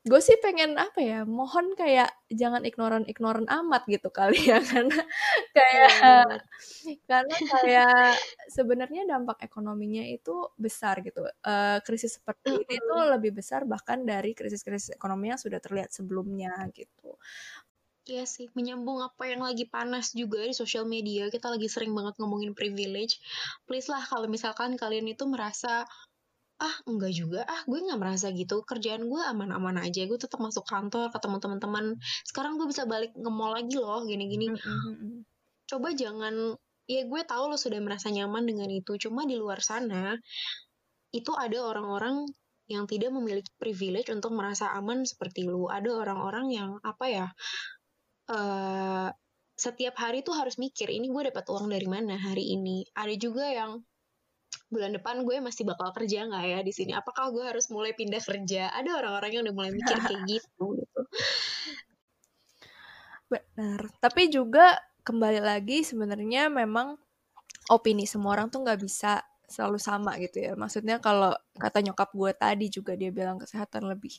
[0.03, 4.99] gue sih pengen apa ya mohon kayak jangan ignoran ignoran amat gitu kali ya karena
[5.55, 6.39] kayak hmm.
[7.11, 8.19] karena kayak
[8.51, 12.63] sebenarnya dampak ekonominya itu besar gitu uh, krisis seperti hmm.
[12.67, 17.15] ini tuh lebih besar bahkan dari krisis-krisis ekonomi yang sudah terlihat sebelumnya gitu
[18.03, 22.19] Iya sih, menyambung apa yang lagi panas juga di sosial media, kita lagi sering banget
[22.19, 23.23] ngomongin privilege.
[23.63, 25.87] Please lah kalau misalkan kalian itu merasa
[26.63, 27.43] ah enggak juga.
[27.43, 28.63] Ah gue nggak merasa gitu.
[28.63, 30.07] Kerjaan gue aman-aman aja.
[30.07, 31.85] Gue tetap masuk kantor ketemu teman-teman.
[32.23, 34.55] Sekarang gue bisa balik nge mall lagi loh gini-gini.
[34.55, 35.27] Mm-hmm.
[35.73, 36.53] coba jangan
[36.85, 38.95] ya gue tahu lo sudah merasa nyaman dengan itu.
[39.03, 40.15] Cuma di luar sana
[41.11, 42.29] itu ada orang-orang
[42.71, 45.67] yang tidak memiliki privilege untuk merasa aman seperti lu.
[45.67, 47.27] Ada orang-orang yang apa ya
[48.31, 49.09] uh,
[49.59, 52.87] setiap hari tuh harus mikir ini gue dapat uang dari mana hari ini?
[52.95, 53.83] Ada juga yang
[54.73, 56.93] bulan depan gue masih bakal kerja nggak ya di sini?
[56.97, 58.73] Apakah gue harus mulai pindah kerja?
[58.73, 60.81] Ada orang-orang yang udah mulai mikir kayak gitu.
[60.81, 61.01] gitu.
[63.29, 63.81] Benar.
[64.01, 66.97] Tapi juga kembali lagi sebenarnya memang
[67.73, 70.53] opini semua orang tuh nggak bisa selalu sama gitu ya.
[70.57, 74.17] Maksudnya kalau kata nyokap gue tadi juga dia bilang kesehatan lebih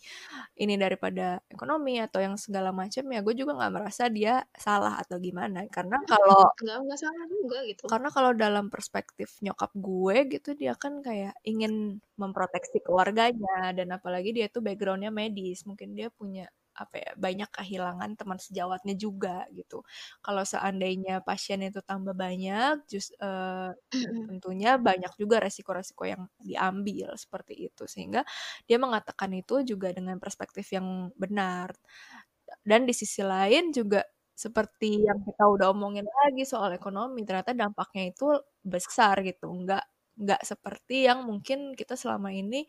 [0.61, 5.17] ini daripada ekonomi atau yang segala macam ya gue juga nggak merasa dia salah atau
[5.17, 5.65] gimana.
[5.73, 7.83] Karena kalau nggak nggak salah juga gitu.
[7.89, 14.29] karena kalau dalam perspektif nyokap gue gitu dia kan kayak ingin memproteksi keluarganya dan apalagi
[14.37, 15.65] dia tuh backgroundnya medis.
[15.65, 19.85] Mungkin dia punya apa ya banyak kehilangan teman sejawatnya juga gitu.
[20.25, 23.71] Kalau seandainya pasien itu tambah banyak, just uh,
[24.29, 28.25] tentunya banyak juga resiko-resiko yang diambil seperti itu sehingga
[28.69, 31.73] dia mengatakan itu juga dengan perspektif yang benar.
[32.63, 38.09] Dan di sisi lain juga seperti yang kita udah omongin lagi soal ekonomi, ternyata dampaknya
[38.11, 38.33] itu
[38.65, 39.83] besar gitu, nggak
[40.13, 42.65] nggak seperti yang mungkin kita selama ini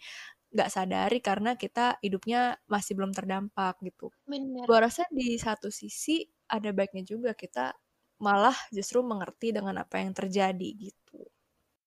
[0.55, 4.15] nggak sadari karena kita hidupnya masih belum terdampak gitu.
[4.23, 4.63] Bener.
[4.65, 7.75] Gue rasa di satu sisi ada baiknya juga kita
[8.23, 11.19] malah justru mengerti dengan apa yang terjadi gitu.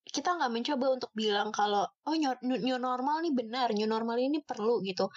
[0.03, 4.43] Kita nggak mencoba untuk bilang kalau oh new, new normal nih benar, new normal ini
[4.43, 5.07] perlu gitu.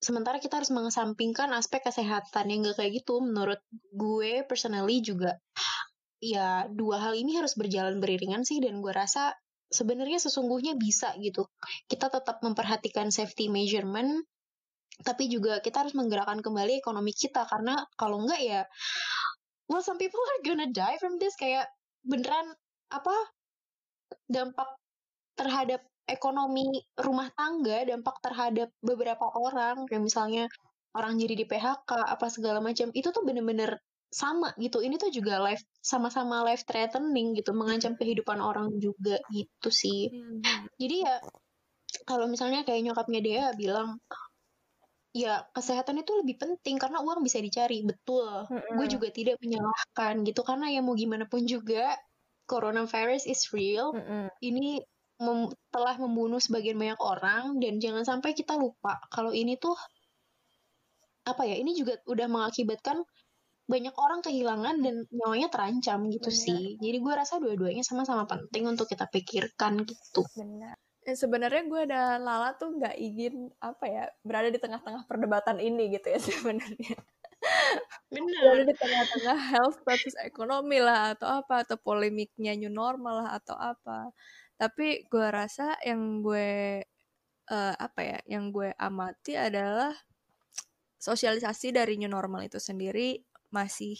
[0.00, 3.60] sementara kita harus mengesampingkan aspek kesehatan yang gak kayak gitu menurut
[3.92, 5.36] gue personally juga
[6.24, 9.36] ya dua hal ini harus berjalan beriringan sih dan gue rasa
[9.70, 11.46] sebenarnya sesungguhnya bisa gitu.
[11.86, 14.26] Kita tetap memperhatikan safety measurement
[15.00, 17.46] tapi juga kita harus menggerakkan kembali ekonomi kita.
[17.46, 18.60] Karena kalau enggak ya
[19.70, 21.38] well some people are gonna die from this.
[21.38, 21.70] Kayak
[22.02, 22.52] beneran
[22.90, 23.14] apa
[24.26, 24.66] dampak
[25.38, 30.44] terhadap ekonomi rumah tangga, dampak terhadap beberapa orang, kayak misalnya
[30.98, 33.78] orang jadi di PHK, apa segala macam, itu tuh bener-bener
[34.10, 34.82] sama gitu.
[34.82, 40.10] Ini tuh juga life sama-sama life threatening gitu, mengancam kehidupan orang juga gitu sih.
[40.10, 40.66] Hmm.
[40.76, 41.22] Jadi ya
[42.06, 43.98] kalau misalnya kayak nyokapnya dia bilang
[45.10, 48.78] ya kesehatan itu lebih penting karena uang bisa dicari betul Mm-mm.
[48.78, 51.98] gue juga tidak menyalahkan gitu karena ya mau gimana pun juga
[52.46, 54.30] coronavirus is real Mm-mm.
[54.38, 54.78] ini
[55.18, 59.74] mem- telah membunuh sebagian banyak orang dan jangan sampai kita lupa kalau ini tuh
[61.26, 63.02] apa ya ini juga udah mengakibatkan
[63.70, 66.42] banyak orang kehilangan dan nyawanya terancam gitu Benar.
[66.42, 70.74] sih jadi gue rasa dua-duanya sama-sama penting untuk kita pikirkan gitu Benar.
[71.08, 75.96] Eh, sebenarnya gue dan Lala tuh nggak ingin apa ya berada di tengah-tengah perdebatan ini
[75.96, 76.96] gitu ya sebenarnya.
[78.12, 83.40] benar Berada di tengah-tengah health versus ekonomi lah atau apa atau polemiknya new normal lah
[83.40, 84.12] atau apa.
[84.60, 86.84] Tapi gue rasa yang gue
[87.48, 89.96] eh, apa ya yang gue amati adalah
[91.00, 93.16] sosialisasi dari new normal itu sendiri
[93.54, 93.98] masih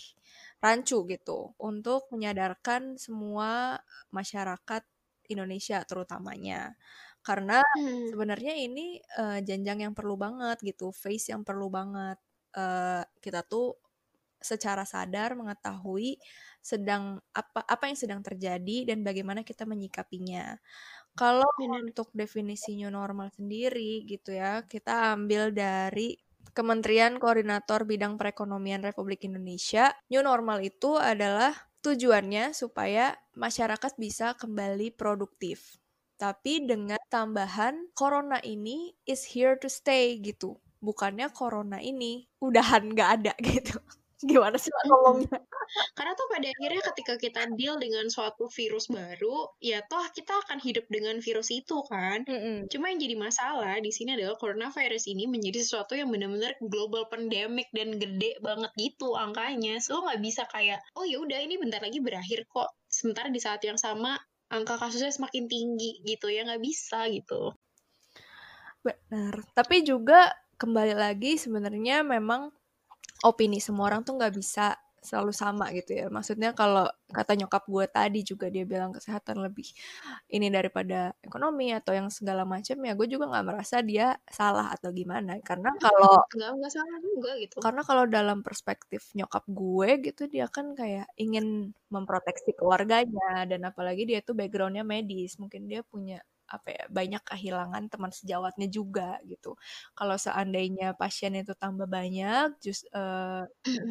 [0.63, 3.81] rancu gitu untuk menyadarkan semua
[4.15, 4.83] masyarakat
[5.31, 6.75] Indonesia terutamanya.
[7.23, 8.11] Karena Hmm.
[8.11, 12.19] sebenarnya ini eh, jenjang yang perlu banget gitu, face yang perlu banget.
[12.57, 13.77] Eh, kita tuh
[14.41, 16.17] secara sadar mengetahui
[16.65, 20.57] sedang apa apa yang sedang terjadi dan bagaimana kita menyikapinya.
[21.19, 21.49] Kalau
[21.85, 26.17] untuk definisi new normal sendiri gitu ya, kita ambil dari
[26.51, 29.95] Kementerian Koordinator Bidang Perekonomian Republik Indonesia.
[30.11, 35.81] New normal itu adalah tujuannya supaya masyarakat bisa kembali produktif.
[36.21, 40.61] Tapi dengan tambahan corona ini is here to stay gitu.
[40.85, 43.81] Bukannya corona ini udahan nggak ada gitu.
[44.21, 45.39] Gimana sih Mbak ngomongnya?
[45.97, 50.61] Karena tuh pada akhirnya ketika kita deal dengan suatu virus baru, ya toh kita akan
[50.61, 52.29] hidup dengan virus itu kan.
[52.29, 52.69] Mm-mm.
[52.69, 57.73] Cuma yang jadi masalah di sini adalah coronavirus ini menjadi sesuatu yang benar-benar global pandemic
[57.73, 59.81] dan gede banget gitu angkanya.
[59.81, 62.69] So nggak bisa kayak, oh ya udah ini bentar lagi berakhir kok.
[62.93, 64.21] Sementara di saat yang sama
[64.53, 67.57] angka kasusnya semakin tinggi gitu ya nggak bisa gitu.
[68.85, 69.49] Benar.
[69.57, 70.29] Tapi juga
[70.61, 72.53] kembali lagi sebenarnya memang
[73.25, 76.07] opini semua orang tuh nggak bisa selalu sama gitu ya.
[76.13, 79.65] Maksudnya kalau kata nyokap gue tadi juga dia bilang kesehatan lebih
[80.29, 84.93] ini daripada ekonomi atau yang segala macam ya gue juga nggak merasa dia salah atau
[84.93, 85.41] gimana.
[85.41, 87.61] Karena kalau Nggak nggak salah juga gitu.
[87.65, 94.03] karena kalau dalam perspektif nyokap gue gitu dia kan kayak ingin memproteksi keluarganya dan apalagi
[94.09, 96.17] dia tuh backgroundnya medis mungkin dia punya
[96.51, 99.55] apa ya banyak kehilangan teman sejawatnya juga gitu.
[99.95, 103.45] Kalau seandainya pasien itu tambah banyak just eh,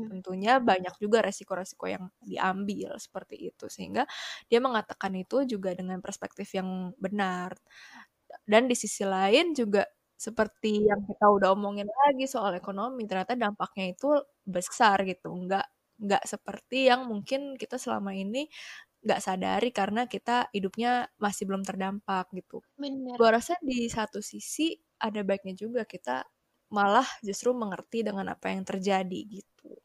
[0.10, 3.66] tentunya banyak juga resiko-resiko yang diambil seperti itu.
[3.72, 4.04] Sehingga
[4.52, 7.56] dia mengatakan itu juga dengan perspektif yang benar.
[8.46, 9.86] Dan di sisi lain juga
[10.20, 14.08] seperti yang kita udah omongin lagi soal ekonomi ternyata dampaknya itu
[14.46, 15.32] besar gitu.
[15.34, 15.66] Nggak
[16.00, 18.48] nggak seperti yang mungkin kita selama ini
[19.00, 23.16] nggak sadari karena kita hidupnya masih belum terdampak gitu Bener.
[23.16, 26.28] gua rasa di satu sisi ada baiknya juga kita
[26.70, 29.80] malah justru mengerti dengan apa yang terjadi gitu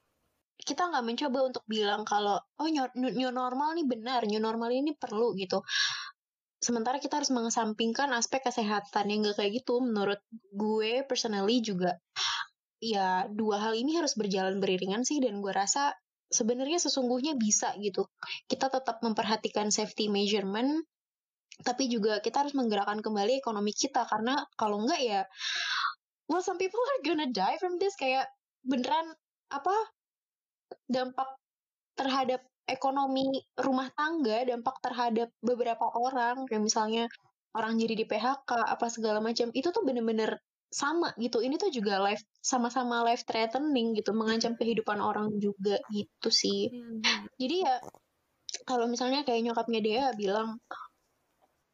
[0.65, 4.97] kita nggak mencoba untuk bilang kalau oh new, new normal nih benar, new normal ini
[4.97, 5.61] perlu gitu.
[6.57, 9.85] Sementara kita harus mengesampingkan aspek kesehatan yang gak kayak gitu.
[9.85, 12.01] Menurut gue personally juga
[12.81, 15.93] ya dua hal ini harus berjalan beriringan sih dan gue rasa
[16.35, 18.11] sebenarnya sesungguhnya bisa gitu.
[18.51, 20.83] Kita tetap memperhatikan safety measurement
[21.63, 24.03] tapi juga kita harus menggerakkan kembali ekonomi kita.
[24.11, 25.23] Karena kalau enggak ya
[26.27, 27.95] well some people are gonna die from this.
[27.95, 28.27] Kayak
[28.67, 29.15] beneran
[29.55, 29.75] apa
[30.91, 31.31] dampak
[31.95, 37.05] terhadap ekonomi rumah tangga, dampak terhadap beberapa orang, kayak misalnya
[37.55, 40.41] orang jadi di PHK, apa segala macam, itu tuh bener-bener
[40.75, 41.39] sama gitu.
[41.39, 46.75] Ini tuh juga life sama-sama life threatening gitu, mengancam kehidupan orang juga gitu sih.
[47.39, 47.79] Jadi ya
[48.67, 50.59] kalau misalnya kayak nyokapnya dia bilang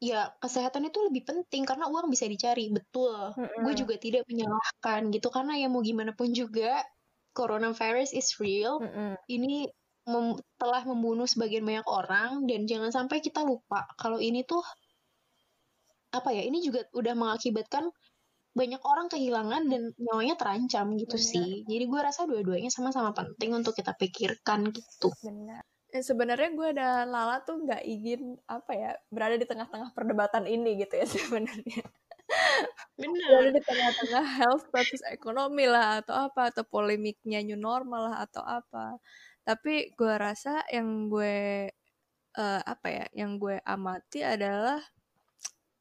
[0.01, 3.33] ya kesehatan itu lebih penting karena uang bisa dicari betul.
[3.65, 6.81] Gue juga tidak menyalahkan gitu karena ya mau gimana pun juga
[7.33, 8.81] coronavirus is real.
[9.29, 9.69] Ini
[10.09, 14.61] mem- telah membunuh sebagian banyak orang dan jangan sampai kita lupa kalau ini tuh
[16.11, 17.87] apa ya ini juga udah mengakibatkan
[18.51, 21.29] banyak orang kehilangan dan nyawanya terancam gitu Benar.
[21.31, 21.49] sih.
[21.63, 25.07] Jadi gue rasa dua-duanya sama-sama penting untuk kita pikirkan gitu.
[25.23, 25.63] Benar.
[25.91, 30.83] Eh, sebenarnya gue dan Lala tuh nggak ingin apa ya berada di tengah-tengah perdebatan ini
[30.83, 31.83] gitu ya sebenarnya.
[32.99, 33.27] Benar.
[33.27, 38.43] Berada di tengah-tengah health versus ekonomi lah atau apa atau polemiknya new normal lah atau
[38.43, 38.99] apa.
[39.47, 41.71] Tapi gue rasa yang gue
[42.35, 44.79] eh, apa ya yang gue amati adalah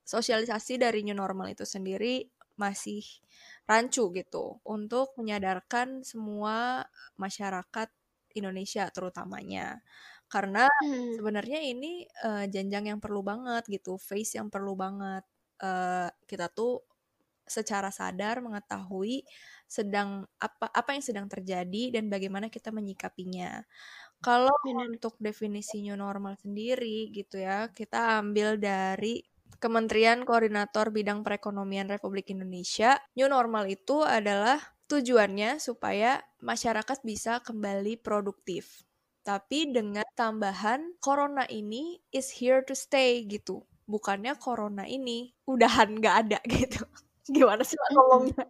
[0.07, 2.27] sosialisasi dari new normal itu sendiri
[2.61, 3.03] masih
[3.71, 6.85] rancu gitu untuk menyadarkan semua
[7.17, 7.89] masyarakat
[8.39, 9.83] Indonesia terutamanya
[10.31, 11.17] karena Hmm.
[11.17, 15.25] sebenarnya ini eh, jenjang yang perlu banget gitu face yang perlu banget
[15.61, 16.81] Eh, kita tuh
[17.45, 19.27] secara sadar mengetahui
[19.67, 23.67] sedang apa apa yang sedang terjadi dan bagaimana kita menyikapinya.
[24.21, 24.87] Kalau Benar.
[24.89, 29.25] untuk definisi new normal sendiri gitu ya, kita ambil dari
[29.59, 33.01] Kementerian Koordinator Bidang Perekonomian Republik Indonesia.
[33.19, 38.87] New normal itu adalah tujuannya supaya masyarakat bisa kembali produktif.
[39.27, 43.63] Tapi dengan tambahan corona ini is here to stay gitu.
[43.87, 46.83] Bukannya corona ini udahan nggak ada gitu.
[47.29, 47.95] Gimana sih Mm-mm.
[47.95, 48.45] ngomongnya?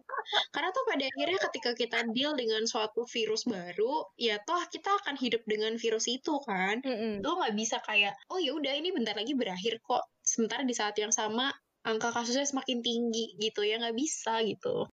[0.53, 3.93] Karena tuh pada akhirnya ketika kita deal dengan suatu virus baru,
[4.27, 6.77] ya toh kita akan hidup dengan virus itu kan.
[6.85, 7.21] Mm-mm.
[7.23, 10.03] Lo nggak bisa kayak, oh ya udah ini bentar lagi berakhir kok.
[10.31, 11.51] Sementara di saat yang sama
[11.89, 14.87] angka kasusnya semakin tinggi gitu ya nggak bisa gitu.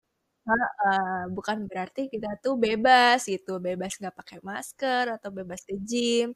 [0.47, 6.32] Eh, bukan berarti kita tuh bebas gitu, bebas nggak pakai masker atau bebas ke gym,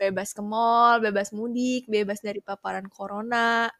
[0.00, 3.70] bebas ke mall, bebas mudik, bebas dari paparan corona.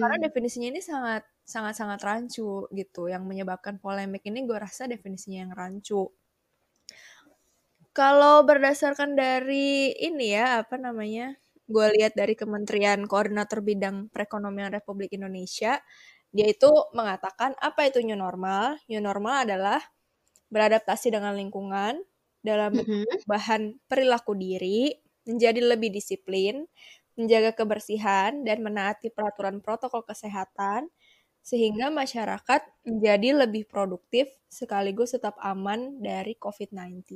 [0.00, 0.22] Karena Hmm.
[0.24, 1.22] definisinya ini sangat
[1.52, 3.02] sangat sangat rancu gitu.
[3.12, 6.02] Yang menyebabkan polemik ini gue rasa definisinya yang rancu.
[7.96, 11.32] Kalau berdasarkan dari ini ya, apa namanya?
[11.64, 15.80] Gue lihat dari Kementerian Koordinator Bidang Perekonomian Republik Indonesia,
[16.30, 18.76] dia itu mengatakan apa itu new normal?
[18.92, 19.80] New normal adalah
[20.52, 21.98] beradaptasi dengan lingkungan
[22.44, 23.26] dalam Mm-mm.
[23.26, 24.94] bahan perilaku diri,
[25.26, 26.68] menjadi lebih disiplin,
[27.18, 30.92] menjaga kebersihan, dan menaati peraturan protokol kesehatan,
[31.46, 37.06] sehingga masyarakat menjadi lebih produktif sekaligus tetap aman dari COVID-19.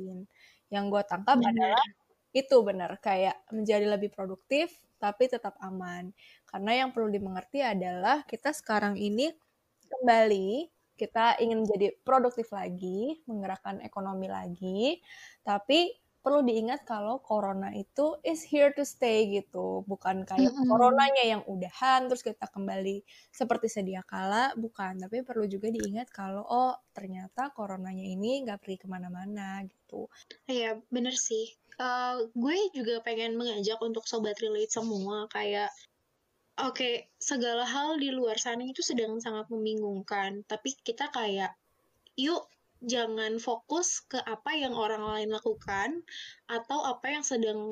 [0.71, 1.51] Yang gue tangkap Benar.
[1.51, 1.85] adalah
[2.31, 4.71] itu benar, kayak menjadi lebih produktif
[5.03, 6.15] tapi tetap aman.
[6.47, 9.35] Karena yang perlu dimengerti adalah kita sekarang ini
[9.91, 15.01] kembali kita ingin menjadi produktif lagi, menggerakkan ekonomi lagi,
[15.41, 20.69] tapi perlu diingat kalau corona itu is here to stay gitu, bukan kayak Mm-mm.
[20.69, 23.01] coronanya yang udahan terus kita kembali
[23.33, 25.01] seperti sedia kala, bukan.
[25.01, 30.05] Tapi perlu juga diingat kalau oh ternyata coronanya ini nggak pergi ke mana-mana gitu.
[30.45, 31.57] Iya, bener sih.
[31.81, 35.73] Eh, gue juga pengen mengajak untuk sobat relate semua kayak
[36.61, 41.57] oke, segala hal di luar sana itu sedang sangat membingungkan, tapi kita kayak
[42.13, 42.45] yuk
[42.81, 46.01] jangan fokus ke apa yang orang lain lakukan
[46.49, 47.69] atau apa yang sedang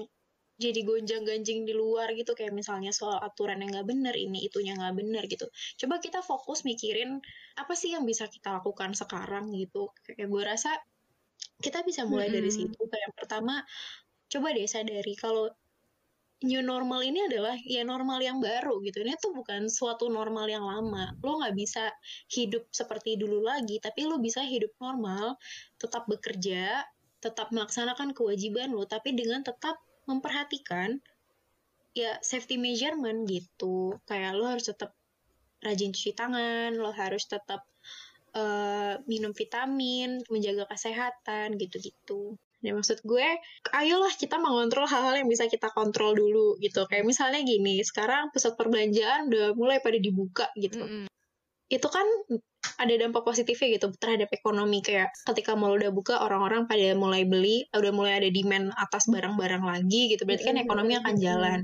[0.59, 2.35] jadi gonjang-ganjing di luar gitu.
[2.35, 5.47] Kayak misalnya soal aturan yang nggak bener ini itunya nggak bener gitu.
[5.79, 7.23] Coba kita fokus mikirin
[7.55, 9.89] apa sih yang bisa kita lakukan sekarang gitu.
[10.03, 10.71] Kayak gue rasa
[11.63, 12.75] kita bisa mulai dari Mm-mm.
[12.75, 12.81] situ.
[12.91, 13.53] Kayak yang pertama
[14.29, 15.49] coba deh sadari kalau
[16.39, 19.03] new normal ini adalah ya normal yang baru gitu.
[19.03, 21.11] Ini tuh bukan suatu normal yang lama.
[21.19, 21.91] Lo nggak bisa
[22.31, 25.35] hidup seperti dulu lagi tapi lo bisa hidup normal
[25.75, 26.83] tetap bekerja
[27.19, 29.75] tetap melaksanakan kewajiban lo tapi dengan tetap
[30.07, 31.03] memperhatikan
[31.91, 33.99] ya safety measurement gitu.
[34.07, 34.95] Kayak lo harus tetap
[35.59, 37.67] rajin cuci tangan lo harus tetap
[38.31, 43.27] eh, minum vitamin menjaga kesehatan gitu-gitu Ya maksud gue,
[43.71, 46.83] ayolah kita mengontrol hal-hal yang bisa kita kontrol dulu gitu.
[46.91, 50.83] Kayak misalnya gini, sekarang pusat perbelanjaan udah mulai pada dibuka gitu.
[50.83, 51.07] Mm-mm.
[51.71, 52.03] Itu kan
[52.75, 57.63] ada dampak positifnya gitu terhadap ekonomi kayak ketika mall udah buka orang-orang pada mulai beli,
[57.71, 60.27] udah mulai ada demand atas barang-barang lagi gitu.
[60.27, 61.59] Berarti kan ekonomi akan jalan.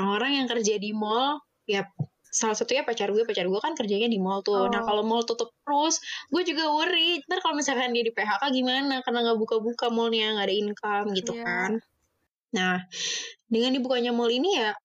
[0.00, 1.84] Orang-orang yang kerja di mall, ya
[2.36, 4.68] salah satunya pacar gue, pacar gue kan kerjanya di mall tuh.
[4.68, 4.86] Nah Oh.
[4.92, 7.24] kalau mall tutup terus, gue juga worry.
[7.24, 9.00] Ntar kalau misalkan dia di PHK gimana?
[9.00, 11.44] Karena nggak buka-buka mallnya, nggak ada income gitu Iya.
[11.48, 11.70] kan.
[12.52, 12.76] Nah,
[13.48, 14.76] dengan dibukanya mall ini ya,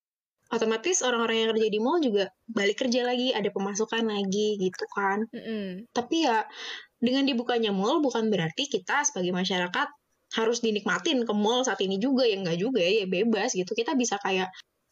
[0.47, 5.27] otomatis orang-orang yang kerja di mall juga balik kerja lagi, ada pemasukan lagi gitu kan.
[5.31, 5.91] Mm-mm.
[5.91, 6.47] Tapi ya,
[7.03, 9.87] dengan dibukanya mall bukan berarti kita sebagai masyarakat
[10.39, 13.75] harus dinikmatin ke mall saat ini juga ya nggak juga ya, ya bebas gitu.
[13.75, 14.47] Kita bisa kayak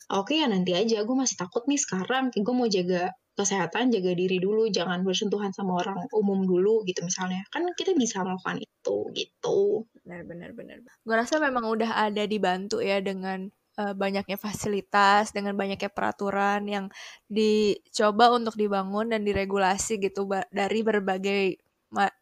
[0.09, 1.05] oke ya nanti aja.
[1.05, 2.33] Gue masih takut nih sekarang.
[2.33, 4.67] Gue mau jaga kesehatan jaga diri dulu.
[4.67, 7.45] Jangan bersentuhan sama orang umum dulu gitu misalnya.
[7.53, 9.87] Kan kita bisa melakukan itu gitu.
[10.03, 10.77] Benar, benar, benar.
[10.83, 13.47] Gue rasa memang udah ada dibantu ya dengan
[13.79, 16.85] uh, banyaknya fasilitas, dengan banyaknya peraturan yang
[17.31, 21.61] dicoba untuk dibangun dan diregulasi gitu dari berbagai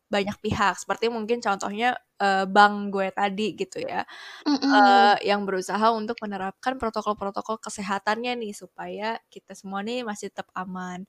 [0.08, 0.80] banyak pihak.
[0.80, 4.04] Seperti mungkin contohnya uh, bank gue tadi gitu ya,
[4.48, 11.06] uh, yang berusaha untuk menerapkan protokol-protokol kesehatannya nih supaya kita semua nih masih tetap aman.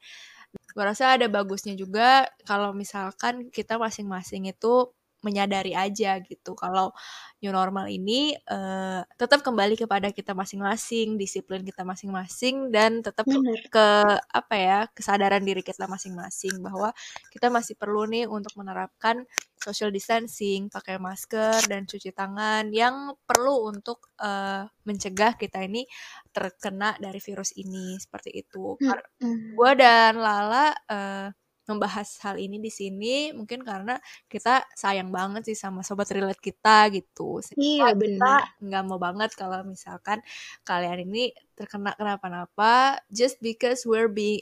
[0.75, 4.91] Gue rasa ada bagusnya juga kalau misalkan kita masing-masing itu
[5.23, 6.55] menyadari aja gitu.
[6.55, 6.95] Kalau
[7.43, 13.39] new normal ini uh, tetap kembali kepada kita masing-masing, disiplin kita masing-masing dan tetap ke,
[13.71, 13.87] ke
[14.31, 16.95] apa ya kesadaran diri kita masing-masing bahwa
[17.31, 19.27] kita masih perlu nih untuk menerapkan
[19.59, 25.85] social distancing, pakai masker dan cuci tangan yang perlu untuk uh, mencegah kita ini
[26.31, 28.79] terkena dari virus ini seperti itu.
[29.19, 31.29] Mm Gue dan Lala uh,
[31.69, 36.89] membahas hal ini di sini mungkin karena kita sayang banget sih sama sobat relate kita
[36.91, 37.45] gitu.
[37.55, 38.57] Iya benar.
[38.59, 40.25] Nggak mau banget kalau misalkan
[40.65, 44.41] kalian ini terkena kenapa-napa just because we're being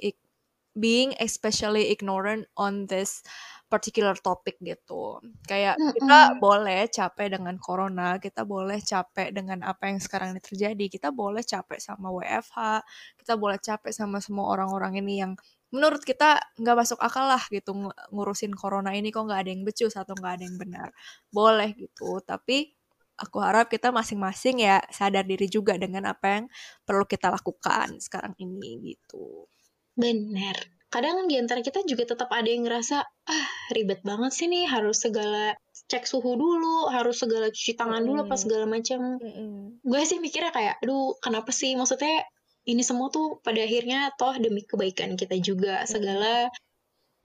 [0.76, 3.24] being especially ignorant on this
[3.66, 5.18] particular topic gitu.
[5.48, 5.94] Kayak mm -mm.
[5.98, 11.08] kita boleh capek dengan corona, kita boleh capek dengan apa yang sekarang ini terjadi, kita
[11.10, 12.84] boleh capek sama WFH,
[13.18, 15.32] kita boleh capek sama semua orang-orang ini yang
[15.76, 19.92] menurut kita nggak masuk akal lah gitu ngurusin corona ini kok nggak ada yang becus
[19.92, 20.88] atau nggak ada yang benar.
[21.28, 22.72] Boleh gitu tapi
[23.16, 26.44] aku harap kita masing-masing ya sadar diri juga dengan apa yang
[26.84, 29.48] perlu kita lakukan sekarang ini gitu.
[29.96, 30.56] Benar.
[30.86, 35.02] Kadang di antara kita juga tetap ada yang ngerasa ah ribet banget sih nih harus
[35.02, 35.56] segala
[35.90, 39.18] cek suhu dulu harus segala cuci tangan dulu apa segala macam.
[39.18, 39.82] Mm.
[39.82, 41.74] gue sih mikirnya kayak aduh kenapa sih?
[41.74, 42.22] Maksudnya
[42.66, 45.86] ini semua tuh pada akhirnya toh demi kebaikan kita juga.
[45.86, 46.50] Segala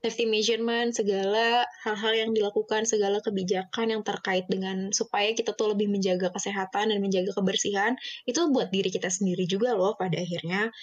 [0.02, 5.94] safety measurement segala hal-hal yang dilakukan segala kebijakan yang terkait dengan supaya kita tuh lebih
[5.94, 7.94] menjaga kesehatan dan menjaga kebersihan
[8.26, 10.74] itu buat diri kita sendiri juga loh pada akhirnya.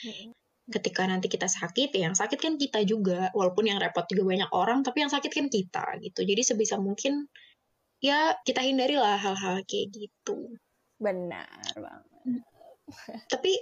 [0.69, 4.51] Ketika nanti kita sakit ya yang sakit kan kita juga walaupun yang repot juga banyak
[4.53, 6.21] orang tapi yang sakit kan kita gitu.
[6.23, 7.27] Jadi sebisa mungkin
[7.99, 10.55] ya kita hindarilah hal-hal kayak gitu.
[11.01, 12.45] Benar banget.
[13.33, 13.53] Tapi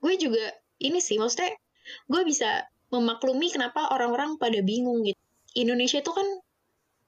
[0.00, 0.44] gue juga
[0.82, 1.56] ini sih maksudnya
[2.10, 5.18] gue bisa memaklumi kenapa orang-orang pada bingung gitu.
[5.56, 6.26] Indonesia itu kan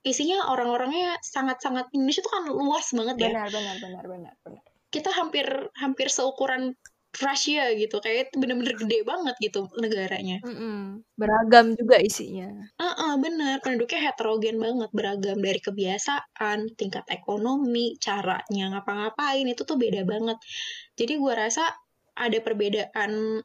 [0.06, 3.28] isinya orang-orangnya sangat-sangat Indonesia itu kan luas banget ya.
[3.30, 4.62] Benar benar benar benar benar.
[4.88, 6.72] Kita hampir hampir seukuran
[7.08, 10.38] Rusia gitu kayak bener-bener gede banget gitu negaranya.
[10.44, 10.78] Mm -mm.
[11.16, 12.46] beragam juga isinya.
[12.78, 19.64] Ah uh -uh, bener penduduknya heterogen banget beragam dari kebiasaan tingkat ekonomi caranya ngapa-ngapain itu
[19.64, 20.36] tuh beda banget.
[20.94, 21.64] Jadi gue rasa
[22.18, 23.42] ada perbedaan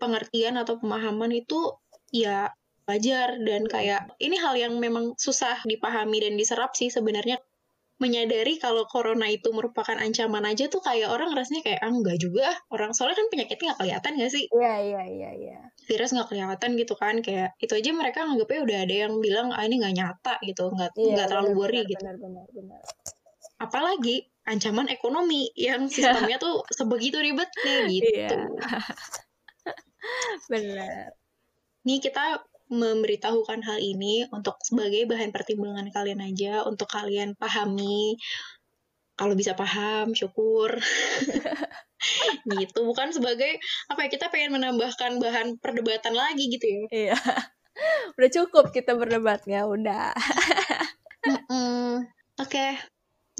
[0.00, 1.76] pengertian atau pemahaman itu
[2.12, 2.52] ya
[2.88, 3.38] wajar.
[3.40, 7.38] Dan kayak ini hal yang memang susah dipahami dan diserap sih sebenarnya.
[8.00, 12.48] Menyadari kalau corona itu merupakan ancaman aja tuh kayak orang rasanya kayak ah enggak juga
[12.72, 14.44] orang soalnya kan penyakitnya nggak kelihatan gak sih?
[14.48, 15.58] Iya iya iya iya.
[15.84, 19.68] Virus nggak kelihatan gitu kan kayak itu aja mereka anggapnya udah ada yang bilang ah
[19.68, 20.72] ini nggak nyata gitu.
[20.72, 22.00] Nggak iya, nggak terlalu worry gitu.
[22.00, 22.80] benar benar benar.
[23.60, 24.16] Apalagi
[24.50, 28.10] ancaman ekonomi yang sistemnya tuh sebegitu ribetnya gitu.
[28.10, 28.50] Iya.
[30.50, 31.14] Benar.
[31.86, 38.18] Nih kita memberitahukan hal ini untuk sebagai bahan pertimbangan kalian aja, untuk kalian pahami.
[39.18, 40.78] Kalau bisa paham, syukur.
[42.56, 43.60] gitu, bukan sebagai
[43.92, 46.82] apa ya kita pengen menambahkan bahan perdebatan lagi gitu ya.
[46.90, 47.16] Iya.
[48.16, 50.12] Udah cukup kita berdebatnya, udah.
[51.24, 51.88] mm -mm.
[52.40, 52.72] Oke, okay.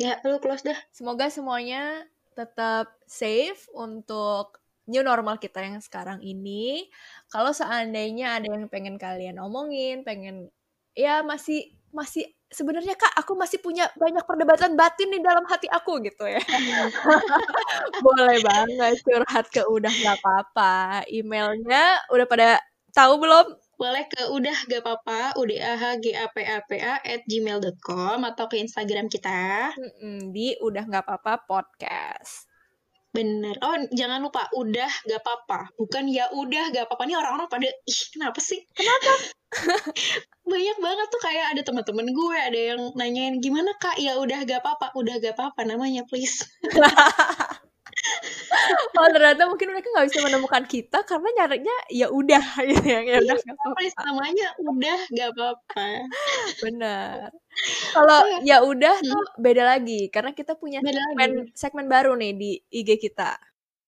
[0.01, 0.81] Ya, lu close dah.
[0.89, 4.57] Semoga semuanya tetap safe untuk
[4.89, 6.89] new normal kita yang sekarang ini.
[7.29, 10.49] Kalau seandainya ada yang pengen kalian omongin, pengen
[10.97, 16.03] ya masih masih sebenarnya kak aku masih punya banyak perdebatan batin di dalam hati aku
[16.03, 16.39] gitu ya
[18.07, 22.63] boleh banget curhat ke udah nggak apa-apa emailnya udah pada
[22.95, 25.41] tahu belum boleh ke udah gak apa-apa.
[25.41, 29.73] udah g a p a p a at gmail.com atau ke Instagram kita.
[29.73, 32.45] Mm-mm, di udah gak apa-apa podcast.
[33.11, 33.57] Bener.
[33.65, 35.73] Oh jangan lupa udah gak apa-apa.
[35.81, 37.09] Bukan ya udah gak apa-apa.
[37.09, 38.61] Nih orang-orang pada ih kenapa sih?
[38.77, 39.13] Kenapa?
[40.53, 43.97] Banyak banget tuh kayak ada teman-teman gue ada yang nanyain gimana kak?
[43.97, 44.93] Ya udah gak apa-apa.
[44.93, 46.45] Udah gak apa-apa namanya please
[48.99, 53.17] oh ternyata mungkin mereka nggak bisa menemukan kita karena nyarinya ya udah gitu ya ya
[53.21, 53.37] udah
[53.81, 55.89] iya, namanya udah gak apa-apa
[56.65, 57.29] benar
[57.93, 58.59] kalau iya.
[58.61, 59.11] ya udah hmm.
[59.11, 61.53] tuh beda lagi karena kita punya beda segmen lagi.
[61.57, 63.37] segmen baru nih di IG kita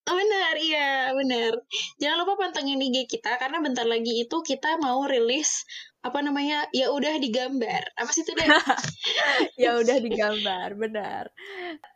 [0.02, 1.62] Oh benar, iya benar.
[2.02, 5.62] Jangan lupa pantengin IG kita karena bentar lagi itu kita mau rilis
[6.02, 8.42] apa namanya ya udah digambar apa sih itu deh
[9.62, 11.30] ya udah digambar benar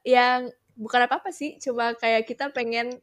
[0.07, 0.47] yang
[0.77, 3.01] bukan apa-apa sih, cuma kayak kita pengen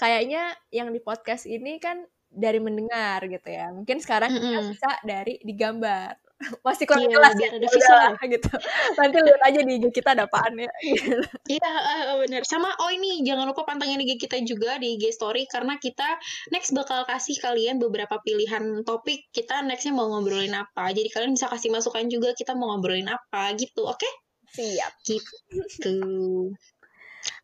[0.00, 2.02] kayaknya yang di podcast ini kan
[2.32, 3.68] dari mendengar gitu ya.
[3.70, 4.72] Mungkin sekarang kita Mm-mm.
[4.72, 6.16] bisa dari digambar.
[6.66, 8.10] Masih kurang Iya, jelas ya, ada visual.
[8.26, 8.50] gitu.
[8.98, 10.72] Nanti lihat aja di IG kita ada apaan ya.
[11.54, 12.42] Iya, uh, bener.
[12.42, 16.18] Sama, oh ini jangan lupa pantengin IG kita juga di IG Story karena kita
[16.50, 19.30] next bakal kasih kalian beberapa pilihan topik.
[19.30, 20.90] Kita nextnya mau ngobrolin apa.
[20.90, 24.08] Jadi kalian bisa kasih masukan juga kita mau ngobrolin apa gitu, oke?
[24.50, 24.92] Siap.
[25.06, 25.94] Gitu.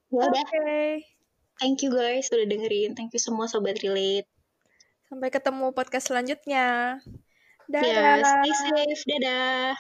[0.09, 0.33] Ya Oke.
[0.33, 0.47] udah,
[1.61, 2.97] thank you guys sudah dengerin.
[2.97, 4.25] Thank you semua sobat relate.
[5.09, 6.97] Sampai ketemu podcast selanjutnya.
[7.69, 7.81] Ya,
[8.21, 8.25] Dadah.
[8.25, 9.03] stay safe.
[9.05, 9.77] Dadah.